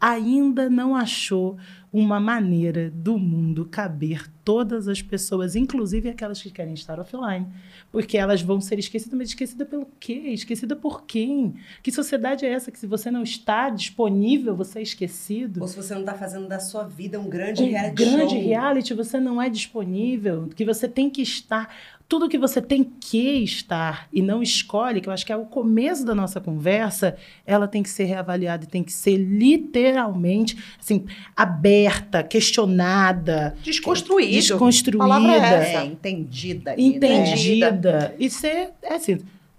[0.00, 1.56] ainda não achou
[1.92, 7.46] uma maneira do mundo caber todas as pessoas, inclusive aquelas que querem estar offline.
[7.90, 10.12] Porque elas vão ser esquecidas, mas esquecida pelo quê?
[10.12, 11.54] Esquecida por quem?
[11.82, 15.62] Que sociedade é essa que se você não está disponível, você é esquecido?
[15.62, 18.42] Ou se você não tá fazendo da sua vida um grande um reality grande show.
[18.42, 21.74] reality, você não é disponível, que você tem que estar,
[22.08, 25.44] tudo que você tem que estar e não escolhe, que eu acho que é o
[25.44, 27.16] começo da nossa conversa,
[27.46, 31.04] ela tem que ser reavaliada e tem que ser literalmente assim,
[31.36, 34.32] aberta, questionada, Desconstruído.
[34.32, 35.80] desconstruída, Palavra é essa.
[35.80, 36.72] É, entendida.
[36.72, 36.96] ali, né?
[36.96, 38.14] entendida.
[38.18, 39.18] E ser, é assim,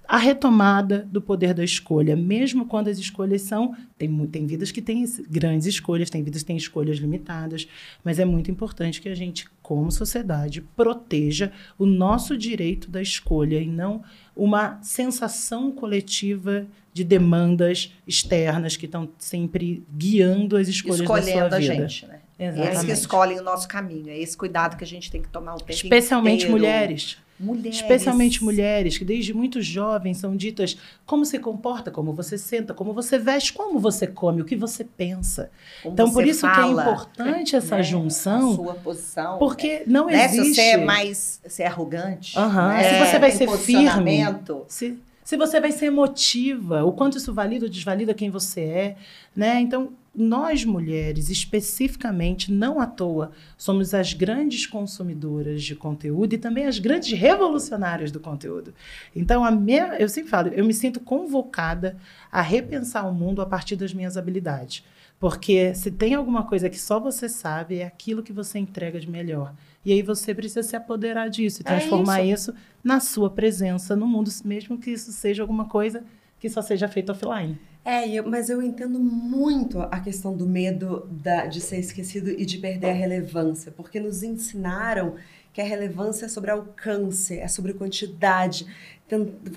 [0.10, 3.76] a retomada do poder da escolha, mesmo quando as escolhas são.
[3.96, 7.68] Tem, tem vidas que têm grandes escolhas, tem vidas que têm escolhas limitadas,
[8.04, 13.62] mas é muito importante que a gente, como sociedade, proteja o nosso direito da escolha
[13.62, 14.02] e não
[14.36, 21.58] uma sensação coletiva de demandas externas que estão sempre guiando as escolhas da Escolhendo sua
[21.58, 21.88] a vida.
[21.88, 22.20] gente, né?
[22.40, 22.74] Exatamente.
[22.74, 24.10] Eles que escolhem o nosso caminho.
[24.10, 26.52] É esse cuidado que a gente tem que tomar o tempo Especialmente inteiro.
[26.52, 27.20] mulheres.
[27.40, 27.78] Mulheres.
[27.78, 32.92] Especialmente mulheres, que desde muito jovens são ditas como se comporta, como você senta, como
[32.92, 35.50] você veste, como você come, o que você pensa.
[35.82, 37.84] Como então, por isso fala, que é importante essa né?
[37.84, 39.38] junção, A sua posição.
[39.38, 40.26] porque não né?
[40.26, 40.56] existe...
[40.56, 42.84] Se você é mais se é arrogante, né?
[42.84, 44.20] se você vai ser firme.
[44.68, 48.96] Se, se você vai ser emotiva, o quanto isso valida ou desvalida quem você é,
[49.36, 49.62] né?
[49.62, 56.66] Então, nós mulheres, especificamente, não à toa, somos as grandes consumidoras de conteúdo e também
[56.66, 58.74] as grandes revolucionárias do conteúdo.
[59.16, 61.98] Então, a minha, eu sempre falo, eu me sinto convocada
[62.32, 64.84] a repensar o mundo a partir das minhas habilidades.
[65.20, 69.10] Porque se tem alguma coisa que só você sabe, é aquilo que você entrega de
[69.10, 69.54] melhor.
[69.84, 74.08] E aí você precisa se apoderar disso e É transformar isso na sua presença no
[74.08, 76.04] mundo, mesmo que isso seja alguma coisa
[76.40, 77.60] que só seja feita offline.
[77.92, 82.46] É, eu- mas eu entendo muito a questão do medo da- de ser esquecido e
[82.46, 85.16] de perder a relevância, porque nos ensinaram
[85.52, 88.68] que a relevância é sobre alcance, é sobre quantidade,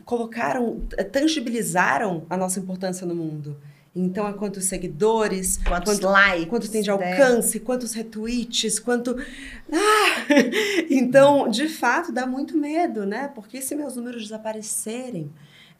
[0.06, 0.80] colocaram,
[1.12, 3.56] tangibilizaram a nossa importância no mundo.
[3.94, 6.94] Então, é quantos seguidores, quantos quanto, likes, quanto tem de né?
[6.94, 9.14] alcance, quantos retweets, quanto.
[9.70, 10.24] Ah!
[10.90, 13.30] Então, de fato, dá muito medo, né?
[13.34, 15.30] Porque se meus números desaparecerem.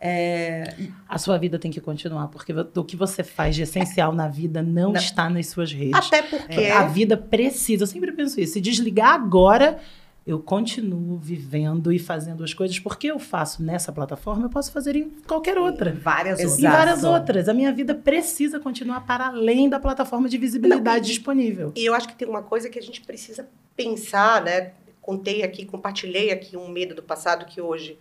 [0.04, 0.74] É,
[1.08, 4.60] A sua vida tem que continuar, porque o que você faz de essencial na vida
[4.60, 5.00] não, Não.
[5.00, 5.94] está nas suas redes.
[5.94, 6.60] Até porque.
[6.60, 8.54] É, A vida precisa, eu sempre penso isso.
[8.54, 9.78] Se desligar agora,
[10.26, 14.96] eu continuo vivendo e fazendo as coisas, porque eu faço nessa plataforma, eu posso fazer
[14.96, 15.92] em qualquer outra.
[15.92, 16.60] várias Exato.
[16.60, 17.48] Em várias outras.
[17.48, 21.72] A minha vida precisa continuar para além da plataforma de visibilidade disponível.
[21.76, 24.72] E eu acho que tem uma coisa que a gente precisa pensar, né?
[25.00, 27.98] Contei aqui, compartilhei aqui um medo do passado que hoje,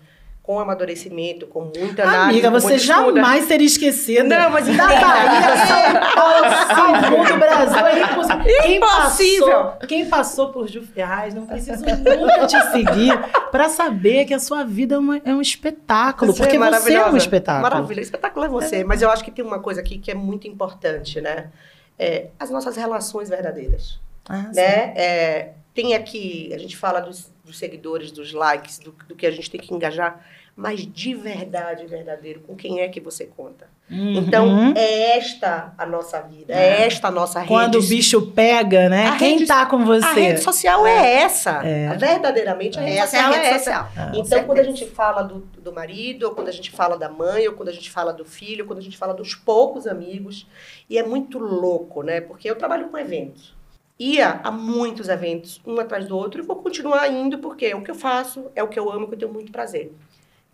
[0.52, 2.30] com amadurecimento, com muita análise.
[2.46, 4.24] Amiga, você jamais seria esquecida.
[4.24, 7.86] Não, mas da Bahia, São Paulo, do Brasil.
[7.88, 8.62] É impossível.
[8.62, 9.48] Quem Impossível.
[9.48, 13.18] passou, quem passou por Ju Ferraz não precisa nunca te seguir
[13.50, 16.34] para saber que a sua vida é, uma- é um espetáculo.
[16.34, 17.62] Você porque é você é um espetáculo.
[17.64, 18.84] Maravilha, espetáculo é você.
[18.84, 21.50] Mas eu acho que tem uma coisa aqui que é muito importante, né?
[21.98, 24.00] É, as nossas relações verdadeiras.
[24.28, 24.94] Ah, né?
[24.98, 29.32] É, tem aqui, a gente fala dos, dos seguidores, dos likes, do, do que a
[29.32, 30.20] gente tem que engajar,
[30.56, 33.68] mas de verdade, verdadeiro, com quem é que você conta?
[33.90, 34.14] Uhum.
[34.20, 37.90] Então, é esta a nossa vida, é esta a nossa Quando o rede.
[37.96, 39.08] bicho pega, né?
[39.08, 40.06] A Quem rede- tá com você?
[40.06, 41.62] A rede social é essa.
[41.66, 41.90] É.
[41.98, 43.64] Verdadeiramente, a rede Essa é a social rede é essa.
[43.86, 44.12] social.
[44.14, 47.10] Com Então, quando a gente fala do, do marido, ou quando a gente fala da
[47.10, 49.86] mãe, ou quando a gente fala do filho, ou quando a gente fala dos poucos
[49.86, 50.48] amigos,
[50.90, 52.22] e é muito louco, né?
[52.22, 53.54] Porque eu trabalho com eventos.
[54.00, 57.82] Ia a muitos eventos, um atrás do outro, e vou continuar indo, porque é o
[57.84, 59.92] que eu faço, é o que eu amo, que eu tenho muito prazer.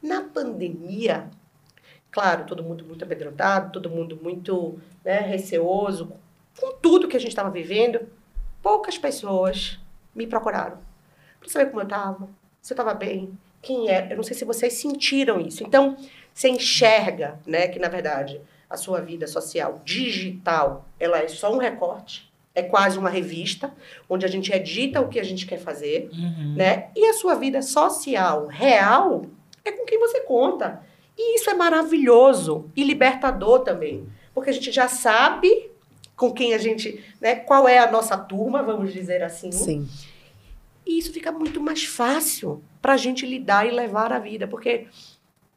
[0.08, 1.30] Na pandemia,
[2.12, 6.12] claro, todo mundo muito amedrontado, todo mundo muito né, receoso,
[6.60, 8.00] com tudo que a gente estava vivendo,
[8.62, 9.78] poucas pessoas
[10.16, 10.78] me procuraram
[11.40, 12.28] para saber como eu estava,
[12.62, 14.10] se eu estava bem, quem era.
[14.12, 15.64] Eu não sei se vocês sentiram isso.
[15.64, 15.96] Então,
[16.34, 18.40] você enxerga, né, que na verdade
[18.70, 23.72] a sua vida social digital, ela é só um recorte, é quase uma revista
[24.10, 26.56] onde a gente edita o que a gente quer fazer, Uhum.
[26.56, 26.90] né?
[26.96, 29.26] E a sua vida social, real,
[29.68, 30.82] é com quem você conta.
[31.18, 35.72] E isso é maravilhoso e libertador também, porque a gente já sabe
[36.16, 39.52] com quem a gente, né, qual é a nossa turma, vamos dizer assim.
[39.52, 39.88] sim.
[40.86, 44.88] E isso fica muito mais fácil para a gente lidar e levar a vida, porque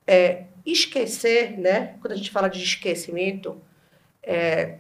[0.07, 1.95] é, esquecer, né?
[2.01, 3.57] Quando a gente fala de esquecimento,
[4.23, 4.79] é,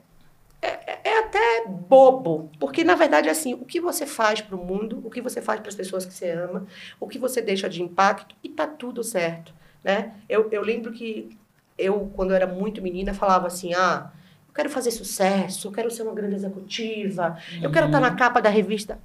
[0.62, 4.64] é, é até bobo, porque na verdade é assim, o que você faz para o
[4.64, 6.66] mundo, o que você faz para as pessoas que você ama,
[6.98, 10.14] o que você deixa de impacto, e tá tudo certo, né?
[10.28, 11.36] Eu, eu lembro que
[11.78, 14.10] eu, quando eu era muito menina, falava assim, ah,
[14.48, 18.40] eu quero fazer sucesso, eu quero ser uma grande executiva, eu quero estar na capa
[18.40, 18.98] da revista.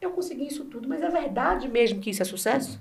[0.00, 2.80] Eu consegui isso tudo, mas é verdade mesmo que isso é sucesso?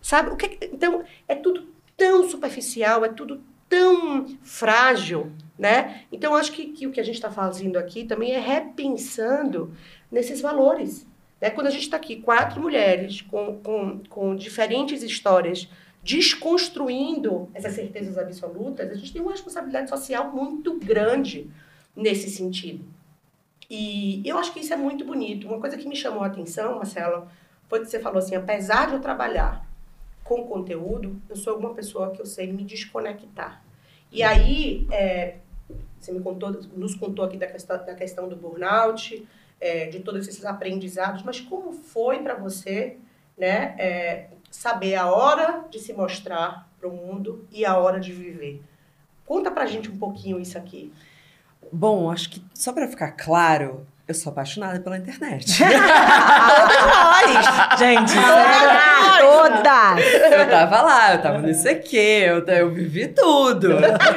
[0.00, 0.30] Sabe?
[0.30, 1.66] O que, então, é tudo
[1.96, 3.42] tão superficial, é tudo
[3.72, 6.02] tão frágil, né?
[6.12, 9.72] Então, acho que, que o que a gente está fazendo aqui também é repensando
[10.10, 11.06] nesses valores.
[11.40, 11.48] Né?
[11.48, 15.70] Quando a gente está aqui, quatro mulheres com, com, com diferentes histórias,
[16.02, 21.50] desconstruindo essas certezas absolutas, a gente tem uma responsabilidade social muito grande
[21.96, 22.84] nesse sentido.
[23.70, 25.48] E eu acho que isso é muito bonito.
[25.48, 27.26] Uma coisa que me chamou a atenção, Marcela,
[27.70, 29.66] foi que você falou assim, apesar de eu trabalhar
[30.24, 33.62] com conteúdo, eu sou uma pessoa que eu sei me desconectar.
[34.10, 35.36] E aí, é,
[35.98, 39.26] você me contou, nos contou aqui da questão, da questão do burnout,
[39.60, 42.96] é, de todos esses aprendizados, mas como foi para você,
[43.38, 48.12] né, é, saber a hora de se mostrar para o mundo e a hora de
[48.12, 48.62] viver?
[49.24, 50.92] Conta pra gente um pouquinho isso aqui.
[51.72, 55.46] Bom, acho que só para ficar claro, Eu sou apaixonada pela internet.
[57.78, 58.20] Gente, sério.
[58.20, 60.04] Ah, todas!
[60.32, 63.68] eu tava lá, eu tava no ICQ, eu, eu vivi tudo.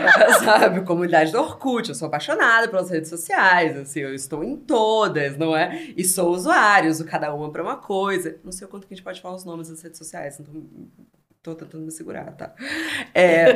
[0.43, 0.81] Sabe?
[0.81, 5.55] Comunidade do Orkut, eu sou apaixonada pelas redes sociais, assim, eu estou em todas, não
[5.55, 5.93] é?
[5.95, 8.37] E sou usuário, uso cada uma pra uma coisa.
[8.43, 10.53] Não sei o quanto que a gente pode falar os nomes das redes sociais, então
[11.45, 12.55] Tô tentando me segurar, tá?
[13.13, 13.51] É,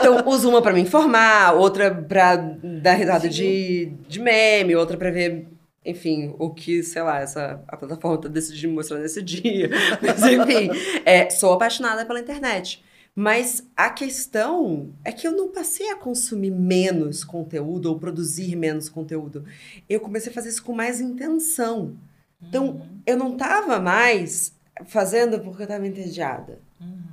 [0.00, 5.08] então, uso uma pra me informar, outra pra dar risada de, de meme, outra pra
[5.08, 5.46] ver,
[5.86, 9.70] enfim, o que, sei lá, essa, a plataforma tá decidindo mostrar nesse dia.
[10.02, 10.70] Mas, enfim,
[11.04, 12.82] é, sou apaixonada pela internet.
[13.14, 18.88] Mas a questão é que eu não passei a consumir menos conteúdo ou produzir menos
[18.88, 19.44] conteúdo.
[19.88, 21.96] Eu comecei a fazer isso com mais intenção.
[22.42, 24.52] Então, eu não tava mais
[24.86, 26.66] fazendo porque eu tava entediada.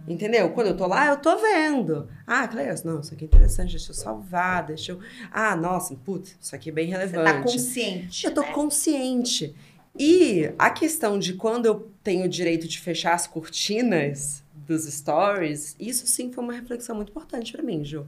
[0.07, 0.51] Entendeu?
[0.51, 2.07] Quando eu tô lá, eu tô vendo.
[2.27, 4.99] Ah, Cleus, não, isso aqui é interessante, deixa eu salvar, deixa eu.
[5.31, 7.23] Ah, nossa, putz, isso aqui é bem Você relevante.
[7.33, 8.25] tá consciente.
[8.25, 8.51] Eu tô né?
[8.51, 9.55] consciente.
[9.97, 15.75] E a questão de quando eu tenho o direito de fechar as cortinas dos stories,
[15.79, 18.05] isso sim foi uma reflexão muito importante pra mim, Ju.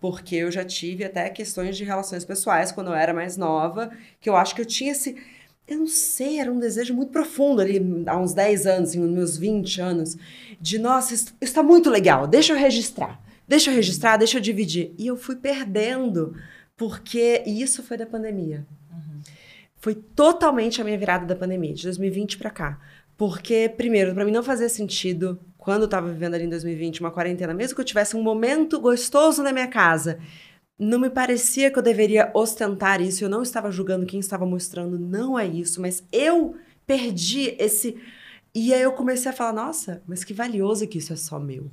[0.00, 3.90] Porque eu já tive até questões de relações pessoais quando eu era mais nova,
[4.20, 5.16] que eu acho que eu tinha esse.
[5.66, 9.10] Eu não sei, era um desejo muito profundo ali, há uns 10 anos, assim, nos
[9.10, 10.16] meus 20 anos,
[10.60, 13.20] de nossa, isso está muito legal, deixa eu registrar.
[13.46, 14.94] Deixa eu registrar, deixa eu dividir.
[14.98, 16.34] E eu fui perdendo,
[16.76, 18.66] porque e isso foi da pandemia.
[19.76, 22.80] Foi totalmente a minha virada da pandemia, de 2020 pra cá.
[23.16, 27.10] Porque, primeiro, pra mim não fazia sentido, quando eu tava vivendo ali em 2020, uma
[27.10, 30.18] quarentena, mesmo que eu tivesse um momento gostoso na minha casa,
[30.78, 33.24] não me parecia que eu deveria ostentar isso.
[33.24, 37.96] Eu não estava julgando quem estava mostrando, não é isso, mas eu perdi esse.
[38.54, 41.70] E aí eu comecei a falar, nossa, mas que valioso que isso é só meu.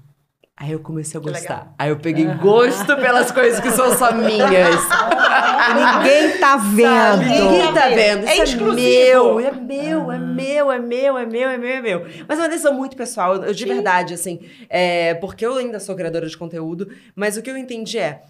[0.57, 1.73] Aí eu comecei a gostar.
[1.77, 4.75] Aí eu peguei gosto pelas coisas que são só minhas.
[5.73, 7.23] Ninguém tá vendo.
[7.23, 8.27] Ninguém tá vendo.
[8.27, 8.79] É Isso exclusivo.
[8.79, 12.05] meu, é meu, é meu, é meu, é meu, é meu, é meu.
[12.27, 14.39] Mas é uma decisão muito pessoal, eu, de verdade, assim.
[14.69, 18.21] é, porque eu ainda sou criadora de conteúdo, mas o que eu entendi é.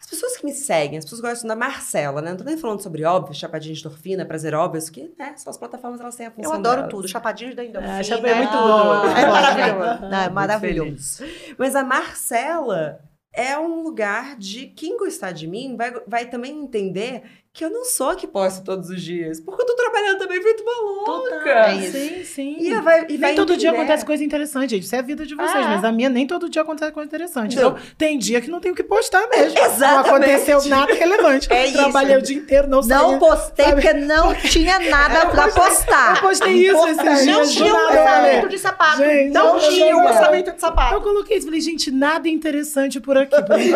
[0.00, 2.30] As pessoas que me seguem, as pessoas gostam da Marcela, né?
[2.30, 5.34] Não tô nem falando sobre óbvio, chapadinha de endorfina, prazer óbvio, que, né?
[5.36, 6.90] São as plataformas, elas têm a Eu função adoro delas.
[6.90, 7.08] tudo.
[7.08, 7.98] Chapadinhos da endorfina.
[7.98, 9.18] É, Chapadinha é muito Ah, boa.
[9.18, 10.00] É maravilhoso.
[10.08, 11.24] Não, é maravilhoso.
[11.58, 13.00] Mas a Marcela
[13.34, 17.22] é um lugar de quem gostar de mim vai, vai também entender
[17.58, 19.40] que eu não sou a que posto todos os dias.
[19.40, 21.48] Porque eu tô trabalhando também feito uma louca.
[21.48, 21.90] É isso.
[21.92, 22.56] Sim, sim.
[22.60, 23.82] E vai, e vai nem todo dia entender.
[23.82, 24.84] acontece coisa interessante, gente.
[24.84, 25.70] Isso é a vida de vocês, Ah.
[25.70, 27.56] mas a minha nem todo dia acontece coisa interessante.
[27.56, 27.70] Não.
[27.70, 29.58] Então, tem dia que não tenho o que postar mesmo.
[29.58, 29.80] Exatamente.
[29.80, 31.52] Não aconteceu nada relevante.
[31.52, 31.74] É isso.
[31.78, 32.96] Trabalhei o dia inteiro, não saí.
[32.96, 33.82] Não postei sabe?
[33.82, 36.14] porque não tinha nada pra postar.
[36.14, 37.26] Eu postei isso esses dias.
[37.26, 38.48] Não tinha um orçamento né?
[38.48, 38.98] de sapato.
[38.98, 41.00] Gente, não não tinha um orçamento de Eu sapato.
[41.00, 43.58] coloquei isso, falei, gente, nada interessante por aqui, por.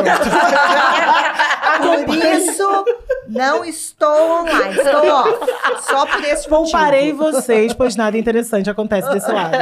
[2.06, 2.84] Por isso,
[3.28, 4.76] não estou online.
[4.76, 5.82] Estou off.
[5.82, 9.56] Só por esse Comparei vocês, pois nada interessante acontece desse lado.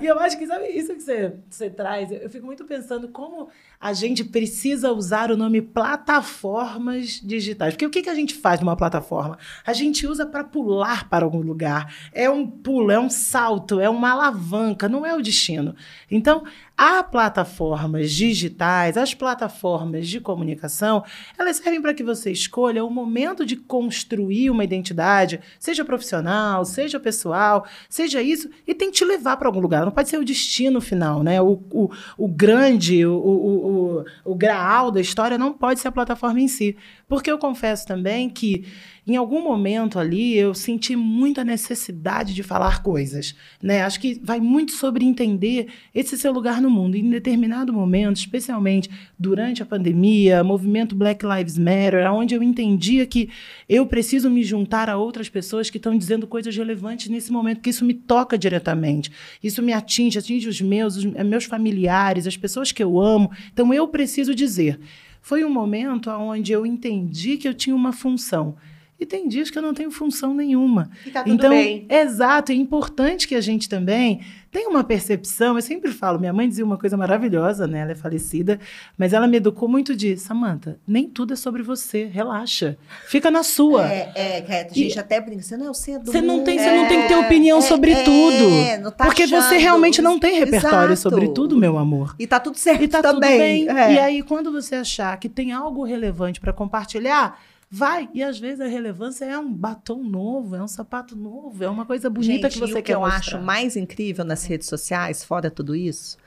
[0.00, 3.48] E eu acho que, sabe, isso que você, você traz, eu fico muito pensando como
[3.80, 7.74] a gente precisa usar o nome plataformas digitais.
[7.74, 9.38] Porque o que, que a gente faz numa plataforma?
[9.66, 11.94] A gente usa para pular para algum lugar.
[12.12, 15.74] É um pulo, é um salto, é uma alavanca, não é o destino.
[16.10, 16.44] Então,
[16.80, 21.04] há plataformas digitais, as plataformas de comunicação,
[21.38, 26.98] elas servem para que você escolha o momento de construir uma identidade, seja profissional, seja
[26.98, 29.84] pessoal, seja isso, e tem que te levar para algum lugar.
[29.84, 31.38] Não pode ser o destino final, né?
[31.42, 35.92] O, o, o grande, o, o, o, o graal da história não pode ser a
[35.92, 36.78] plataforma em si.
[37.06, 38.64] Porque eu confesso também que
[39.10, 43.82] em algum momento ali eu senti muita necessidade de falar coisas, né?
[43.82, 46.96] Acho que vai muito sobre entender esse seu lugar no mundo.
[46.96, 48.88] Em determinado momento, especialmente
[49.18, 53.28] durante a pandemia, movimento Black Lives Matter, onde eu entendia que
[53.68, 57.70] eu preciso me juntar a outras pessoas que estão dizendo coisas relevantes nesse momento, porque
[57.70, 59.10] isso me toca diretamente.
[59.42, 63.30] Isso me atinge, atinge os meus, os meus familiares, as pessoas que eu amo.
[63.52, 64.78] Então eu preciso dizer.
[65.20, 68.56] Foi um momento onde eu entendi que eu tinha uma função.
[69.00, 70.90] E tem dias que eu não tenho função nenhuma.
[71.06, 71.86] E tá tudo então, bem.
[71.88, 74.20] exato, é importante que a gente também
[74.50, 75.56] tenha uma percepção.
[75.56, 77.80] Eu sempre falo, minha mãe dizia uma coisa maravilhosa, né?
[77.80, 78.60] Ela é falecida,
[78.98, 82.76] mas ela me educou muito de, Samantha, nem tudo é sobre você, relaxa.
[83.06, 83.90] Fica na sua.
[83.90, 86.58] É, é, que a gente até brinca, você não é o centro Você não, tem,
[86.58, 88.82] você não tem que ter opinião é, sobre é, tudo.
[88.82, 89.60] não tá porque você achando.
[89.60, 91.08] realmente não tem repertório Exato.
[91.14, 92.14] sobre tudo, meu amor.
[92.18, 93.64] E tá tudo certo E tá também.
[93.64, 93.82] tudo bem.
[93.82, 93.94] É.
[93.94, 97.40] E aí, quando você achar que tem algo relevante para compartilhar,
[97.70, 98.08] vai.
[98.12, 101.86] E às vezes a relevância é um batom novo, é um sapato novo, é uma
[101.86, 103.18] coisa bonita Gente, que e você o que quer eu mostrar.
[103.18, 106.18] acho mais incrível nas redes sociais, fora tudo isso,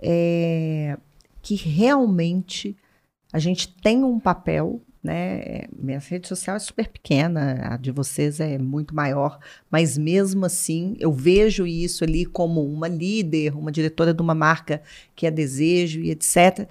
[0.00, 0.96] é
[1.40, 2.76] que realmente
[3.32, 5.64] a gente tem um papel né?
[5.76, 9.38] Minha rede social é super pequena, a de vocês é muito maior,
[9.68, 14.80] mas mesmo assim eu vejo isso ali como uma líder, uma diretora de uma marca
[15.16, 16.68] que é desejo e etc.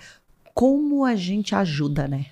[0.53, 2.27] Como a gente ajuda, né?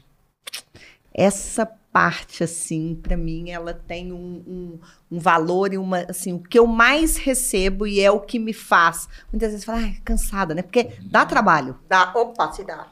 [1.14, 4.80] Essa parte, assim, para mim, ela tem um, um,
[5.12, 8.54] um, valor e uma, assim, o que eu mais recebo e é o que me
[8.54, 9.10] faz.
[9.32, 10.62] Muitas vezes fala, ah, cansada, né?
[10.62, 11.78] Porque dá trabalho.
[11.88, 12.88] Dá, opa, se dá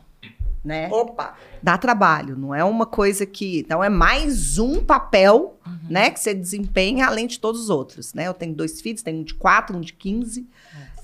[0.67, 0.89] né?
[0.91, 1.35] Opa!
[1.63, 3.59] Dá trabalho, não é uma coisa que.
[3.59, 5.79] Então, é mais um papel, uhum.
[5.89, 8.27] né, que você desempenha além de todos os outros, né?
[8.27, 10.45] Eu tenho dois filhos, tenho um de quatro, um de quinze.
[10.75, 10.96] É,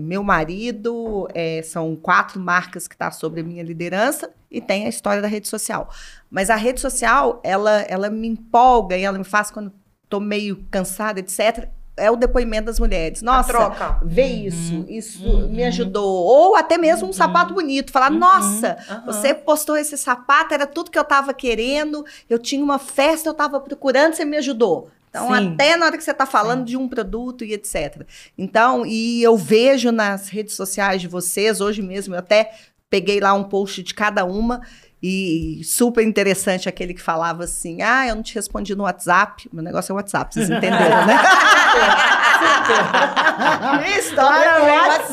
[0.00, 4.86] meu marido, é, são quatro marcas que estão tá sobre a minha liderança e tem
[4.86, 5.88] a história da rede social.
[6.30, 9.72] Mas a rede social, ela, ela me empolga e ela me faz quando
[10.04, 13.22] estou meio cansada, etc é o depoimento das mulheres.
[13.22, 14.00] Nossa, troca.
[14.02, 14.46] vê uhum.
[14.46, 15.48] isso, isso uhum.
[15.48, 16.24] me ajudou.
[16.24, 17.12] Ou até mesmo um uhum.
[17.12, 17.92] sapato bonito.
[17.92, 18.18] Falar, uhum.
[18.18, 23.28] nossa, você postou esse sapato, era tudo que eu estava querendo, eu tinha uma festa,
[23.28, 24.90] eu estava procurando, você me ajudou.
[25.14, 25.54] Então, Sim.
[25.54, 26.64] até na hora que você está falando Sim.
[26.64, 28.02] de um produto e etc.
[28.36, 32.50] Então, e eu vejo nas redes sociais de vocês, hoje mesmo, eu até
[32.90, 34.60] peguei lá um post de cada uma,
[35.00, 39.48] e super interessante aquele que falava assim: ah, eu não te respondi no WhatsApp.
[39.52, 41.14] Meu negócio é WhatsApp, vocês entenderam, né?
[43.98, 45.12] História no WhatsApp.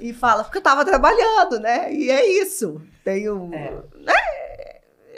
[0.00, 1.92] E fala, porque eu estava trabalhando, né?
[1.92, 2.80] E é isso.
[3.04, 3.50] Tenho.
[3.52, 3.72] É.
[4.00, 4.14] Né?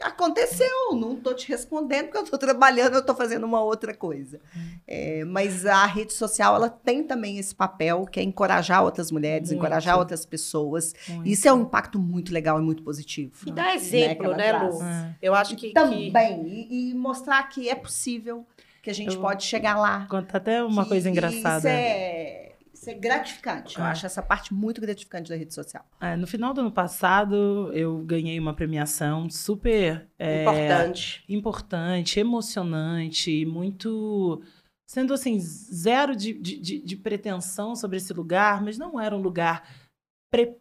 [0.04, 4.38] Aconteceu, não estou te respondendo porque eu estou trabalhando, eu estou fazendo uma outra coisa.
[4.86, 9.48] É, mas a rede social, ela tem também esse papel que é encorajar outras mulheres,
[9.48, 9.60] muito.
[9.60, 10.94] encorajar outras pessoas.
[11.08, 11.28] Muito.
[11.28, 13.32] Isso é um impacto muito legal e muito positivo.
[13.46, 14.82] E dar né, exemplo, né, né Lu?
[14.82, 15.16] É.
[15.22, 15.72] Eu acho que...
[15.72, 16.18] Também, que...
[16.18, 18.46] E, e, mostrar que é possível,
[18.82, 20.06] que a gente eu pode chegar lá.
[20.08, 21.58] Conta até uma que, coisa engraçada.
[21.58, 22.53] Isso é
[22.84, 23.78] isso é gratificante.
[23.78, 23.88] Eu é.
[23.88, 25.84] acho essa parte muito gratificante da rede social.
[26.00, 33.46] É, no final do ano passado, eu ganhei uma premiação super é, importante, importante, emocionante,
[33.46, 34.42] muito
[34.86, 39.66] sendo assim zero de, de, de pretensão sobre esse lugar, mas não era um lugar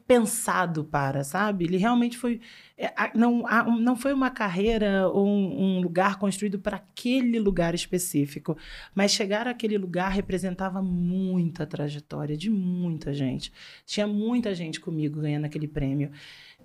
[0.07, 1.65] pensado para, sabe?
[1.65, 2.39] Ele realmente foi.
[2.83, 3.43] É, não,
[3.79, 8.57] não foi uma carreira ou um, um, lugar construído para aquele lugar específico.
[8.93, 13.53] Mas chegar àquele lugar representava muita trajetória de muita gente.
[13.85, 16.11] Tinha muita gente comigo ganhando aquele prêmio.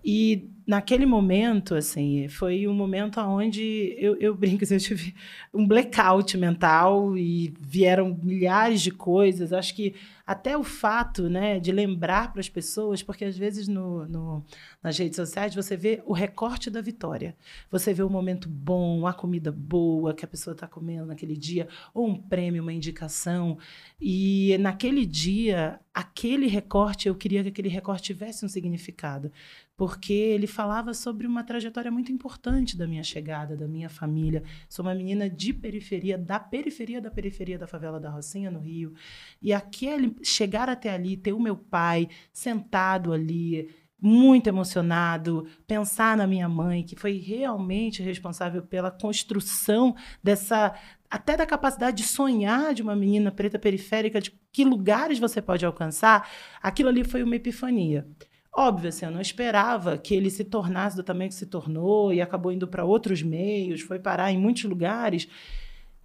[0.05, 5.15] E naquele momento, assim, foi um momento onde eu, eu brinco, assim, eu tive
[5.53, 9.53] um blackout mental e vieram milhares de coisas.
[9.53, 9.95] Acho que
[10.29, 14.45] até o fato né, de lembrar para as pessoas, porque às vezes no, no,
[14.83, 17.35] nas redes sociais você vê o recorte da vitória.
[17.71, 21.67] Você vê o momento bom, a comida boa que a pessoa está comendo naquele dia,
[21.95, 23.57] ou um prêmio, uma indicação.
[23.99, 29.33] E naquele dia, aquele recorte, eu queria que aquele recorte tivesse um significado
[29.79, 34.43] porque ele falava sobre uma trajetória muito importante da minha chegada, da minha família.
[34.69, 38.93] Sou uma menina de periferia, da periferia da periferia da favela da Rocinha, no Rio.
[39.41, 43.69] E aquele chegar até ali, ter o meu pai sentado ali,
[44.01, 50.75] muito emocionado, pensar na minha mãe, que foi realmente responsável pela construção dessa
[51.11, 55.65] até da capacidade de sonhar de uma menina preta periférica, de que lugares você pode
[55.65, 56.29] alcançar,
[56.63, 58.07] aquilo ali foi uma epifania.
[58.55, 62.21] Óbvio, assim, eu não esperava que ele se tornasse do tamanho que se tornou e
[62.21, 65.29] acabou indo para outros meios, foi parar em muitos lugares.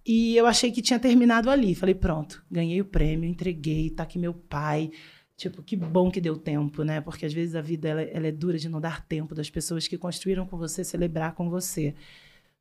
[0.06, 1.74] E eu achei que tinha terminado ali.
[1.74, 4.90] Falei, pronto, ganhei o prêmio, entreguei, tá aqui meu pai.
[5.36, 7.00] Tipo, que bom que deu tempo, né?
[7.00, 9.88] Porque às vezes a vida ela, ela é dura de não dar tempo das pessoas
[9.88, 11.94] que construíram com você celebrar com você.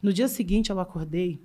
[0.02, 1.41] No dia seguinte eu acordei,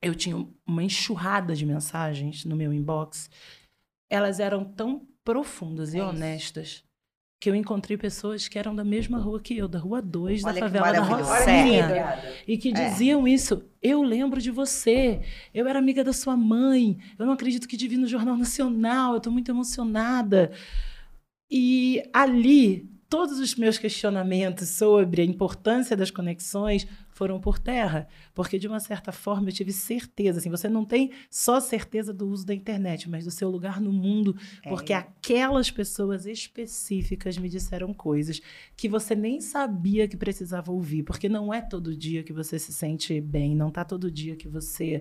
[0.00, 3.28] eu tinha uma enxurrada de mensagens no meu inbox.
[4.10, 6.84] Elas eram tão profundas e é honestas
[7.44, 10.54] que eu encontrei pessoas que eram da mesma rua que eu, da Rua 2, da
[10.54, 12.18] favela da Rocinha.
[12.48, 12.72] E que é.
[12.72, 13.30] diziam é.
[13.32, 13.62] isso.
[13.82, 15.20] Eu lembro de você.
[15.52, 16.96] Eu era amiga da sua mãe.
[17.18, 19.12] Eu não acredito que divino no Jornal Nacional.
[19.12, 20.52] Eu estou muito emocionada.
[21.50, 28.58] E ali todos os meus questionamentos sobre a importância das conexões foram por terra, porque
[28.58, 32.44] de uma certa forma eu tive certeza, assim, você não tem só certeza do uso
[32.44, 34.68] da internet, mas do seu lugar no mundo, é.
[34.68, 38.42] porque aquelas pessoas específicas me disseram coisas
[38.76, 42.72] que você nem sabia que precisava ouvir, porque não é todo dia que você se
[42.72, 45.00] sente bem, não tá todo dia que você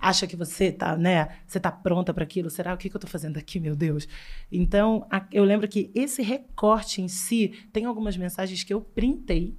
[0.00, 1.28] acha que você tá, né?
[1.46, 2.48] Você tá pronta para aquilo?
[2.48, 4.08] Será o que, que eu tô fazendo aqui, meu Deus?
[4.50, 9.58] Então, a, eu lembro que esse recorte em si tem algumas mensagens que eu printei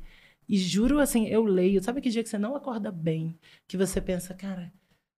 [0.52, 1.82] e juro assim, eu leio.
[1.84, 4.72] Sabe que dia que você não acorda bem, que você pensa, cara,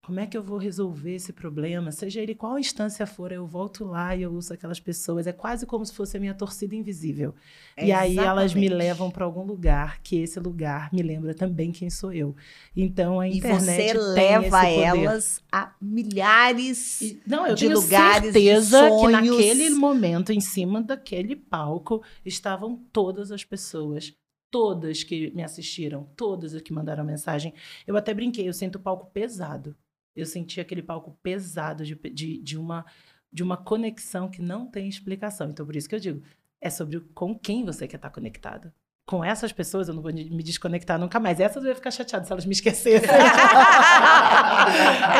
[0.04, 1.92] Como é que eu vou resolver esse problema?
[1.92, 5.28] Seja ele qual instância for, eu volto lá e eu uso aquelas pessoas.
[5.28, 7.32] É quase como se fosse a minha torcida invisível.
[7.76, 11.70] É e aí elas me levam para algum lugar, que esse lugar me lembra também
[11.70, 12.34] quem sou eu.
[12.76, 17.00] Então a E internet você tem leva elas a milhares.
[17.00, 22.02] E- Não, eu de tenho lugares, de certeza que naquele momento, em cima daquele palco,
[22.24, 24.12] estavam todas as pessoas.
[24.52, 27.54] Todas que me assistiram, todas as que mandaram mensagem.
[27.86, 29.74] Eu até brinquei, eu sinto o palco pesado.
[30.14, 32.84] Eu senti aquele palco pesado de, de, de uma,
[33.32, 35.48] de uma conexão que não tem explicação.
[35.48, 36.22] Então, por isso que eu digo,
[36.60, 38.70] é sobre com quem você quer estar conectado.
[39.04, 41.40] Com essas pessoas, eu não vou me desconectar nunca mais.
[41.40, 43.10] Essas eu ia ficar chateada se elas me esquecessem.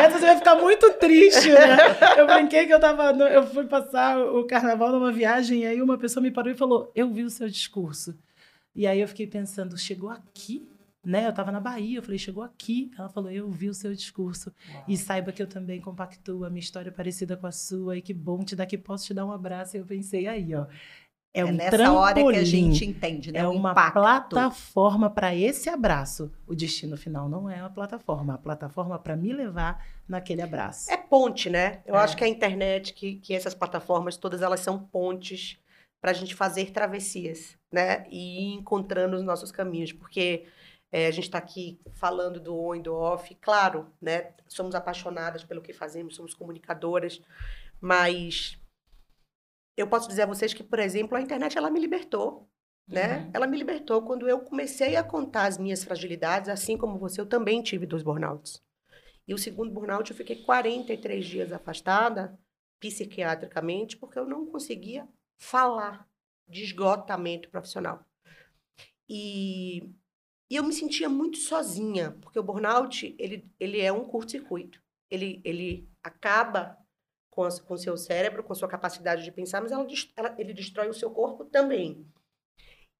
[0.05, 1.77] Essas eu ia ficar muito triste, né?
[2.17, 3.11] Eu brinquei que eu tava.
[3.11, 6.89] eu fui passar o carnaval numa viagem e aí uma pessoa me parou e falou:
[6.95, 8.17] Eu vi o seu discurso.
[8.75, 10.67] E aí eu fiquei pensando, chegou aqui?
[11.05, 11.27] Né?
[11.27, 12.89] Eu tava na Bahia, eu falei, chegou aqui.
[12.97, 14.51] Ela falou, eu vi o seu discurso.
[14.87, 18.13] E saiba que eu também compactuo, a minha história parecida com a sua, e que
[18.13, 19.75] bom te daqui posso te dar um abraço.
[19.75, 20.65] E eu pensei, aí, ó.
[21.35, 23.39] É, É um nessa trampolim, hora que a gente entende, né?
[23.39, 23.93] é uma impacto.
[23.93, 26.31] plataforma para esse abraço.
[26.47, 30.91] O destino final não é uma plataforma, é a plataforma para me levar naquele abraço.
[30.91, 31.81] É ponte, né?
[31.87, 31.99] Eu É.
[31.99, 35.57] acho que a internet, que, que essas plataformas, todas elas são pontes
[36.03, 38.05] para a gente fazer travessias, né?
[38.09, 40.45] E ir encontrando os nossos caminhos, porque
[40.91, 44.33] é, a gente está aqui falando do on e do off, claro, né?
[44.49, 47.21] Somos apaixonadas pelo que fazemos, somos comunicadoras,
[47.79, 48.59] mas
[49.77, 52.49] eu posso dizer a vocês que, por exemplo, a internet ela me libertou,
[52.85, 53.19] né?
[53.19, 53.31] Uhum.
[53.33, 57.25] Ela me libertou quando eu comecei a contar as minhas fragilidades, assim como você, eu
[57.25, 58.61] também tive dois burnouts.
[59.25, 62.37] E o segundo burnout eu fiquei 43 dias afastada,
[62.81, 65.07] psiquiatricamente, porque eu não conseguia
[65.43, 66.07] falar
[66.47, 68.05] de esgotamento profissional.
[69.07, 69.83] E,
[70.49, 74.81] e eu me sentia muito sozinha, porque o burnout, ele, ele é um curto-circuito.
[75.09, 76.77] Ele, ele acaba
[77.29, 79.85] com o com seu cérebro, com a sua capacidade de pensar, mas ela,
[80.15, 82.07] ela- ele destrói o seu corpo também.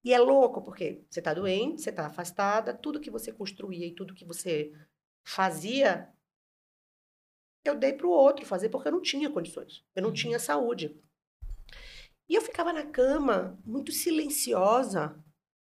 [0.03, 3.95] E é louco, porque você está doente, você está afastada, tudo que você construía e
[3.95, 4.73] tudo que você
[5.25, 6.13] fazia,
[7.65, 10.13] eu dei para o outro fazer porque eu não tinha condições, eu não Uhum.
[10.13, 10.95] tinha saúde.
[12.29, 15.21] E eu ficava na cama, muito silenciosa,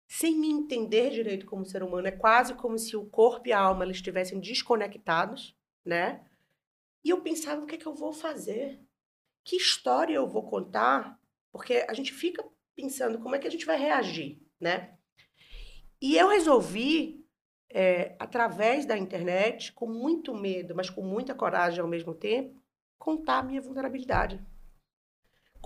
[0.08, 2.08] sem me entender direito como ser humano.
[2.08, 6.26] É quase como se o corpo e a alma eles estivessem desconectados, né?
[7.04, 8.80] E eu pensava, o que é que eu vou fazer?
[9.44, 11.18] Que história eu vou contar?
[11.52, 12.44] Porque a gente fica
[12.74, 14.96] pensando como é que a gente vai reagir, né?
[16.00, 17.24] E eu resolvi,
[17.68, 22.60] é, através da internet, com muito medo, mas com muita coragem ao mesmo tempo,
[22.98, 24.44] contar a minha vulnerabilidade.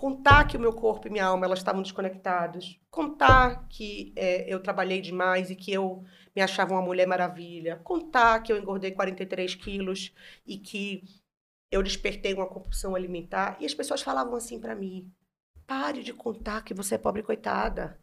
[0.05, 2.79] Contar que o meu corpo e minha alma elas estavam desconectados.
[2.91, 6.05] Contar que é, eu trabalhei demais e que eu
[6.37, 7.81] me achava uma mulher maravilha.
[7.83, 10.13] Contar que eu engordei 43 quilos
[10.47, 11.05] e que
[11.71, 13.57] eu despertei uma compulsão alimentar.
[13.59, 15.11] E as pessoas falavam assim para mim:
[15.67, 17.99] pare de contar que você é pobre coitada.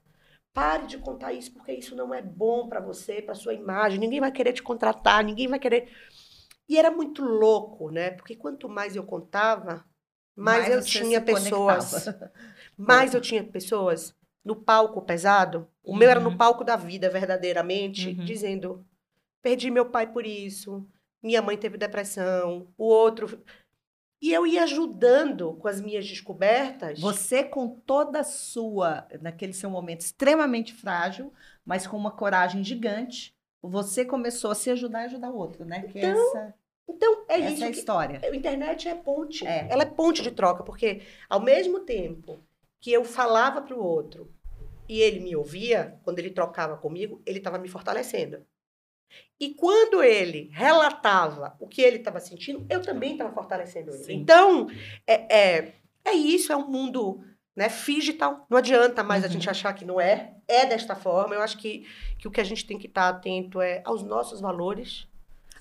[0.51, 3.99] Pare de contar isso porque isso não é bom para você, para sua imagem.
[3.99, 5.87] Ninguém vai querer te contratar, ninguém vai querer.
[6.67, 8.09] E era muito louco, né?
[8.09, 9.85] Porque quanto mais eu contava,
[10.35, 12.05] mais, eu tinha pessoas.
[12.77, 15.67] Mais eu tinha pessoas no palco pesado.
[15.83, 16.37] O meu era no Uhum.
[16.37, 18.25] palco da vida, verdadeiramente, Uhum.
[18.25, 18.85] dizendo:
[19.41, 20.87] perdi meu pai por isso,
[21.21, 23.43] minha mãe teve depressão, o outro.
[24.21, 26.99] E eu ia ajudando com as minhas descobertas.
[26.99, 31.33] Você com toda a sua, naquele seu momento extremamente frágil,
[31.65, 35.83] mas com uma coragem gigante, você começou a se ajudar e ajudar o outro, né?
[35.83, 36.53] Que essa,
[36.89, 37.63] Então, é essa isso.
[37.63, 38.21] é a que- história.
[38.23, 39.45] A internet é ponte.
[39.47, 39.67] É.
[39.69, 42.39] Ela é ponte de troca, porque ao mesmo tempo
[42.79, 44.33] que eu falava para o outro
[44.89, 48.45] e ele me ouvia, quando ele trocava comigo, ele estava me fortalecendo.
[49.39, 54.03] E quando ele relatava o que ele estava sentindo, eu também estava fortalecendo ele.
[54.03, 54.13] Sim.
[54.13, 54.67] Então,
[55.07, 55.73] é, é,
[56.05, 57.23] é isso, é um mundo
[57.55, 58.45] né, digital.
[58.49, 59.33] Não adianta mais a Uhum.
[59.33, 60.35] gente achar que não é.
[60.47, 61.35] É desta forma.
[61.35, 61.85] Eu acho que,
[62.17, 65.07] que o que a gente tem que estar atento é aos nossos valores,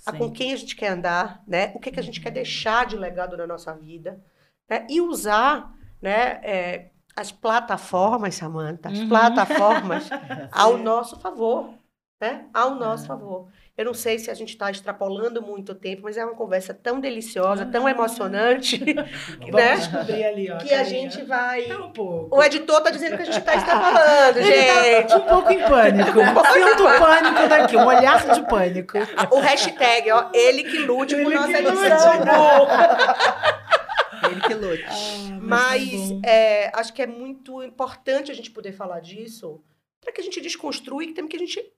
[0.06, 1.72] a com quem a gente quer andar, né?
[1.74, 4.22] O que, que a gente quer deixar de legado na nossa vida,
[4.68, 4.86] né?
[4.88, 6.40] E usar, né?
[6.42, 9.08] é, as plataformas, Samantha, as Uhum.
[9.08, 10.08] plataformas
[10.52, 11.74] ao nosso favor,
[12.20, 12.48] né?
[12.54, 13.08] Ao nosso Ah.
[13.08, 13.48] favor.
[13.80, 16.74] Eu não sei se a gente está extrapolando muito o tempo, mas é uma conversa
[16.74, 18.76] tão deliciosa, tão emocionante,
[19.40, 19.76] Vamos né?
[19.76, 20.58] descobrir ali, ó.
[20.58, 20.84] que a carinha.
[20.84, 21.62] gente vai.
[21.62, 22.36] Tá um pouco.
[22.36, 25.08] O editor tá dizendo que a gente está extrapolando, Ele gente.
[25.08, 26.10] tá um pouco em pânico.
[26.52, 28.98] Sinto pânico daqui, um olhar de pânico.
[29.30, 31.86] O hashtag, ó, ele que lute por Ele nossa que lute.
[31.86, 32.12] edição.
[34.30, 34.84] Ele que lute.
[34.86, 39.62] Ah, Mas tá é, acho que é muito importante a gente poder falar disso
[40.02, 41.72] para que a gente desconstrua e que também que a gente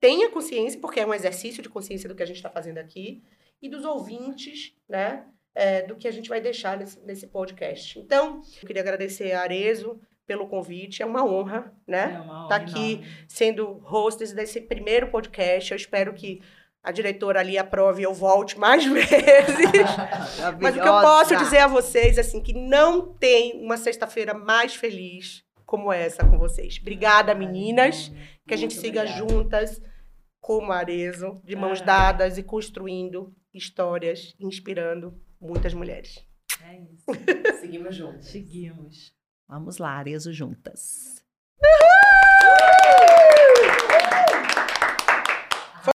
[0.00, 3.22] tenha consciência, porque é um exercício de consciência do que a gente está fazendo aqui,
[3.62, 5.24] e dos ouvintes, né?
[5.54, 7.98] É, do que a gente vai deixar nesse, nesse podcast.
[7.98, 11.02] Então, eu queria agradecer a Arezo pelo convite.
[11.02, 12.14] É uma honra, né?
[12.16, 13.06] É uma Tá honra aqui enorme.
[13.28, 15.70] sendo hostess desse primeiro podcast.
[15.70, 16.42] Eu espero que
[16.82, 19.08] a diretora ali aprove e eu volte mais vezes.
[20.60, 24.74] Mas o que eu posso dizer a vocês, assim, que não tem uma sexta-feira mais
[24.74, 26.78] feliz como essa com vocês.
[26.80, 28.12] Obrigada, meninas
[28.46, 29.80] que a gente siga juntas
[30.40, 31.84] como Arezo, de mãos ah.
[31.84, 36.22] dadas e construindo histórias, inspirando muitas mulheres.
[36.62, 37.04] É isso.
[37.60, 38.26] Seguimos juntos.
[38.28, 39.14] Seguimos.
[39.48, 41.24] Vamos lá, Arezo juntas.
[41.62, 42.04] Uhul!
[44.38, 44.43] Uhul!